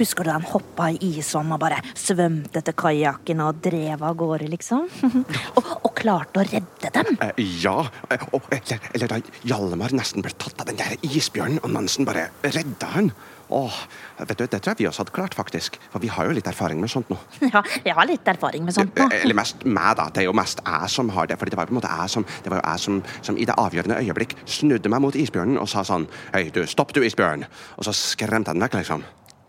Husker 0.00 0.26
du 0.26 0.32
da 0.32 0.34
han 0.40 0.48
hoppa 0.50 0.88
i 0.90 0.98
isvann 1.20 1.52
og 1.54 1.60
bare 1.62 1.78
svømte 1.94 2.58
til 2.66 2.74
kajakken 2.74 3.44
og 3.46 3.60
drev 3.62 4.02
av 4.02 4.16
gårde, 4.18 4.48
liksom? 4.50 4.88
og, 5.60 5.70
og 5.86 5.92
klarte 5.94 6.42
å 6.42 6.48
redde 6.50 6.90
dem. 6.98 7.14
Eh, 7.22 7.38
ja. 7.62 7.76
eh, 8.10 8.26
og- 8.34 8.50
eller, 8.50 8.90
eller 8.98 9.14
da 9.14 9.20
Hjalmar 9.46 9.94
nesten 9.94 10.26
ble 10.26 10.34
tatt 10.34 10.58
av 10.58 10.72
den 10.72 10.82
der 10.82 10.98
isbjørnen, 11.06 11.62
og 11.62 11.70
Nansen 11.76 12.10
bare 12.10 12.26
redda 12.42 12.90
han. 12.96 13.12
Åh, 13.54 13.74
vet 14.18 14.38
du, 14.40 14.44
Det 14.50 14.58
tror 14.58 14.72
jeg 14.72 14.80
vi 14.82 14.86
også 14.90 15.04
hadde 15.04 15.14
klart, 15.14 15.34
faktisk. 15.38 15.76
For 15.92 16.02
vi 16.02 16.08
har 16.10 16.26
jo 16.26 16.34
litt 16.34 16.48
erfaring 16.50 16.80
med 16.82 16.90
sånt 16.90 17.10
nå. 17.12 17.18
Ja, 17.54 17.62
jeg 17.84 17.94
har 17.94 18.08
litt 18.10 18.26
erfaring 18.34 18.64
med 18.66 18.74
sånt 18.74 18.96
nå. 18.98 19.06
Eh, 19.12 19.22
Eller 19.22 19.38
mest 19.38 19.62
meg, 19.64 19.92
da. 20.00 20.08
Det 20.10 20.24
er 20.24 20.28
jo 20.28 20.34
mest 20.34 20.62
jeg 20.64 20.90
som 20.90 21.12
har 21.14 21.30
det. 21.30 21.38
Fordi 21.38 21.54
det 21.54 21.60
var 21.60 21.70
på 21.70 21.74
en 21.76 21.78
måte 21.78 21.92
jeg 21.92 22.10
som, 22.16 22.26
det 22.42 22.50
var 22.50 22.58
jo 22.62 22.66
jeg 22.66 22.84
som, 22.86 23.00
som 23.30 23.38
i 23.38 23.46
det 23.46 23.54
avgjørende 23.62 24.00
øyeblikk 24.02 24.34
snudde 24.50 24.90
meg 24.90 25.04
mot 25.06 25.14
isbjørnen 25.18 25.60
og 25.62 25.70
sa 25.70 25.84
sånn 25.86 26.08
Hei, 26.34 26.48
du, 26.54 26.64
stopp 26.66 26.92
du, 26.96 27.02
isbjørn. 27.06 27.46
Og 27.78 27.86
så 27.86 27.94
skremte 27.94 28.50
jeg 28.50 28.58
den 28.58 28.66
vekk, 28.66 28.78
liksom. 28.82 29.04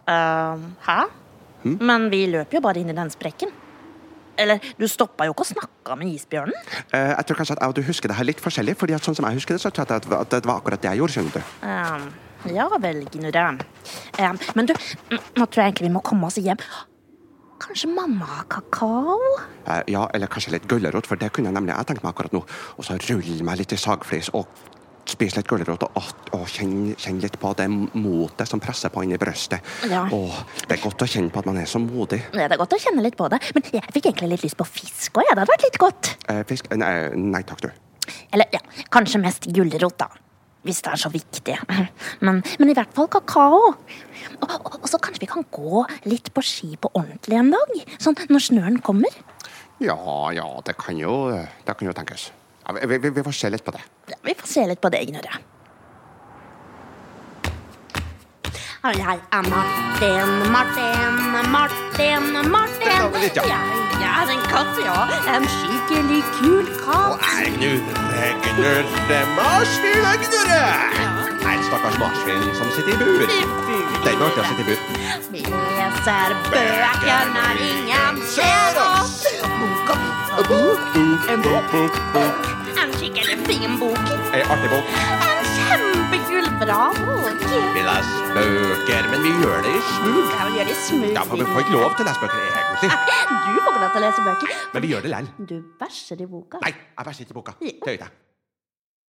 Uh, 0.05 0.69
hæ? 0.85 0.99
Men 1.81 2.11
vi 2.13 2.25
løp 2.29 2.53
jo 2.53 2.61
bare 2.61 2.83
inn 2.83 2.91
i 2.93 2.97
den 2.97 3.09
sprekken. 3.09 3.49
Eller, 4.37 4.59
du 4.77 4.83
stoppa 4.91 5.25
jo 5.25 5.31
ikke 5.33 5.45
å 5.45 5.47
snakke 5.53 5.95
med 5.97 6.11
isbjørnen. 6.11 6.57
Uh, 6.91 7.15
jeg 7.15 7.25
tror 7.29 7.37
kanskje 7.39 7.55
at 7.55 7.61
jeg 7.63 7.71
og 7.71 7.77
du 7.79 7.81
husker 7.87 8.11
det 8.11 8.17
her 8.19 8.27
litt 8.27 8.43
forskjellig, 8.43 8.75
fordi 8.77 8.93
at 8.97 9.05
sånn 9.07 9.15
som 9.17 9.25
jeg 9.29 9.39
husker 9.39 9.55
det, 9.57 9.63
så 9.63 9.71
tror 9.73 9.87
jeg 9.87 10.03
at 10.03 10.29
det, 10.35 10.43
var- 10.45 10.59
akkurat 10.59 10.83
det 10.83 10.91
jeg 10.91 10.99
gjorde, 11.01 11.15
skjønner 11.15 11.37
du. 11.39 11.53
Eh, 11.65 12.24
ja 12.53 12.67
vel, 12.81 13.05
Gnurre. 13.13 13.45
Um, 14.19 14.37
men 14.57 14.69
du, 14.69 14.75
nå 15.11 15.47
tror 15.47 15.63
jeg 15.63 15.71
egentlig 15.71 15.89
vi 15.89 15.95
må 15.95 16.03
komme 16.05 16.29
oss 16.29 16.37
hjem. 16.41 16.61
Kanskje 17.65 17.87
mamma 17.87 18.27
har 18.27 18.47
kakao? 18.51 19.17
Eh, 19.65 19.81
ja, 19.93 20.03
eller 20.13 20.27
kanskje 20.27 20.57
litt 20.57 20.67
gulrot, 20.69 21.07
for 21.07 21.19
det 21.19 21.31
kunne 21.33 21.49
jeg 21.49 21.55
nemlig 21.55 21.73
jeg 21.73 21.89
tenkt 21.89 22.03
meg 22.03 22.11
akkurat 22.11 22.35
nå. 22.35 22.41
Og 22.75 22.85
så 22.85 22.97
rulle 23.07 23.45
meg 23.47 23.61
litt 23.61 23.73
i 23.73 23.79
sagflis 23.79 24.29
og 24.35 24.49
spise 25.09 25.39
litt 25.39 25.47
gulrot 25.47 25.85
og, 25.85 25.95
og, 25.99 26.09
og 26.35 26.43
kjenne, 26.49 26.95
kjenn 26.99 27.21
litt 27.23 27.37
på 27.39 27.51
det 27.57 27.67
motet 27.69 28.49
som 28.49 28.61
presser 28.61 28.91
på 28.93 29.05
inni 29.05 29.19
brøstet. 29.21 29.63
Ja. 29.91 30.03
Åh, 30.11 30.41
det 30.65 30.77
er 30.77 30.83
godt 30.83 31.05
å 31.05 31.09
kjenne 31.09 31.31
på 31.31 31.41
at 31.41 31.49
man 31.49 31.61
er 31.61 31.69
så 31.69 31.79
modig. 31.81 32.21
Ja, 32.33 32.49
det 32.49 32.57
er 32.57 32.61
godt 32.61 32.75
å 32.75 32.81
kjenne 32.81 33.05
litt 33.05 33.17
på 33.19 33.29
det, 33.31 33.39
men 33.55 33.69
jeg 33.71 33.85
fikk 33.87 34.11
egentlig 34.11 34.33
litt 34.33 34.45
lyst 34.47 34.59
på 34.59 34.67
fisk 34.67 35.21
òg. 35.21 35.29
Ja, 35.29 35.37
det 35.37 35.45
hadde 35.45 35.55
vært 35.55 35.67
litt 35.69 35.81
godt. 35.81 36.11
Eh, 36.27 36.43
fisk 36.49 36.69
eh, 36.71 36.81
nei, 36.81 36.93
nei 37.37 37.43
takk, 37.47 37.65
du. 37.65 38.13
Eller 38.35 38.51
ja, 38.53 38.61
kanskje 38.93 39.21
mest 39.23 39.47
gulrot, 39.53 39.97
da. 40.01 40.24
Hvis 40.65 40.81
det 40.81 40.95
er 40.95 41.01
så 41.01 41.11
viktig. 41.13 41.57
Men, 42.25 42.41
men 42.59 42.71
i 42.71 42.75
hvert 42.77 42.93
fall 42.95 43.09
kakao. 43.11 43.59
Og, 44.41 44.45
og, 44.49 44.79
og 44.81 44.87
så 44.89 44.99
kanskje 45.01 45.21
vi 45.23 45.29
kan 45.29 45.45
gå 45.53 45.83
litt 46.09 46.31
på 46.33 46.43
ski 46.45 46.73
på 46.81 46.89
ordentlig 46.97 47.37
en 47.37 47.53
dag? 47.53 47.75
Sånn 48.01 48.17
når 48.31 48.45
snøen 48.47 48.79
kommer. 48.85 49.13
Ja, 49.83 49.97
ja, 50.33 50.47
det 50.65 50.77
kan 50.79 50.97
jo, 50.97 51.13
det 51.35 51.75
kan 51.77 51.89
jo 51.89 51.93
tenkes. 51.95 52.29
Ja, 52.65 52.73
vi, 52.79 52.97
vi, 52.97 53.11
vi 53.13 53.25
får 53.25 53.37
se 53.37 53.51
litt 53.53 53.65
på 53.65 53.75
det. 53.75 53.83
Ja, 54.09 54.17
vi 54.25 54.33
får 54.39 54.49
se 54.49 54.65
litt 54.71 54.81
på 54.81 54.89
det, 54.93 55.03
Gnurre. 55.11 55.41
Og 58.85 58.93
jeg 58.97 59.19
er 59.37 59.43
Martin, 59.55 60.31
Martin, 60.55 61.13
Martin, 61.55 62.25
Martin. 62.55 63.21
Litt, 63.23 63.35
ja. 63.35 63.57
Jeg, 64.03 64.11
er 64.21 64.27
en 64.35 64.43
katt, 64.53 64.75
ja. 64.87 64.99
En 65.35 65.45
skikkelig 65.55 66.21
kul 66.37 66.67
katt. 66.85 67.23
jeg 67.39 67.53
gnurre, 67.55 68.27
gnurre, 68.43 69.19
marsvin, 69.37 69.97
jeg 70.05 70.17
Ja. 70.49 71.53
En 71.53 71.63
stakkars 71.67 71.97
marsvin 72.03 72.43
som 72.59 72.67
sitter 72.75 72.93
i 72.93 72.97
bur. 73.01 73.25
Det 74.03 74.11
er 74.11 74.23
artig 74.27 74.43
å 74.43 74.47
sitte 74.49 74.61
i 74.61 74.67
bur. 74.69 74.79
Leser 75.33 76.35
bøker 76.51 77.25
når 77.37 77.63
ingen 77.71 78.21
ser 78.35 78.77
oss. 78.85 79.15
Bok 79.61 79.89
og 80.37 80.45
bok. 80.51 80.81
En 81.33 81.41
bok. 81.47 81.73
En 82.83 82.93
skikkelig 82.99 83.39
fin 83.49 83.79
bok. 83.81 84.15
Ei 84.33 84.45
artig 84.45 84.69
bok. 84.69 84.85
En 84.93 85.44
kjempekul, 86.35 86.59
bra 86.59 86.81
bok. 86.95 87.43
Vi 87.75 87.81
leser 87.85 88.33
bøker, 88.35 89.09
men 89.11 89.23
vi 89.23 89.31
gjør 89.41 89.63
det 89.63 89.73
i 89.75 89.81
smug. 89.91 90.27
Ja, 90.33 90.47
vi 90.49 90.57
gjør 90.57 90.69
det 90.69 90.75
smooth. 90.75 91.13
Ja, 91.15 91.23
for 91.23 91.39
vi 91.39 91.47
får 91.51 91.63
ikke 91.63 91.75
lov 91.77 91.95
til 91.95 92.05
å 92.05 92.09
lese 92.09 92.21
bøker, 92.23 92.43
egentlig. 92.49 92.91
Du 92.91 93.59
får 93.61 93.71
ikke 93.71 93.81
lov 93.83 93.89
til 93.89 94.01
å 94.01 94.05
lese 94.05 94.27
bøker. 94.27 94.53
Men 94.73 94.85
vi 94.85 94.93
gjør 94.93 95.05
det 95.05 95.13
likevel. 95.13 95.47
Du 95.51 95.57
bæsjer 95.79 96.21
i 96.21 96.29
boka. 96.29 96.61
Nei, 96.65 96.73
jeg 96.75 97.09
bæsjer 97.09 97.27
ikke 97.27 97.35
i 97.35 97.39
boka. 97.39 97.57
Jeg 97.61 97.99
ikke. 97.99 98.11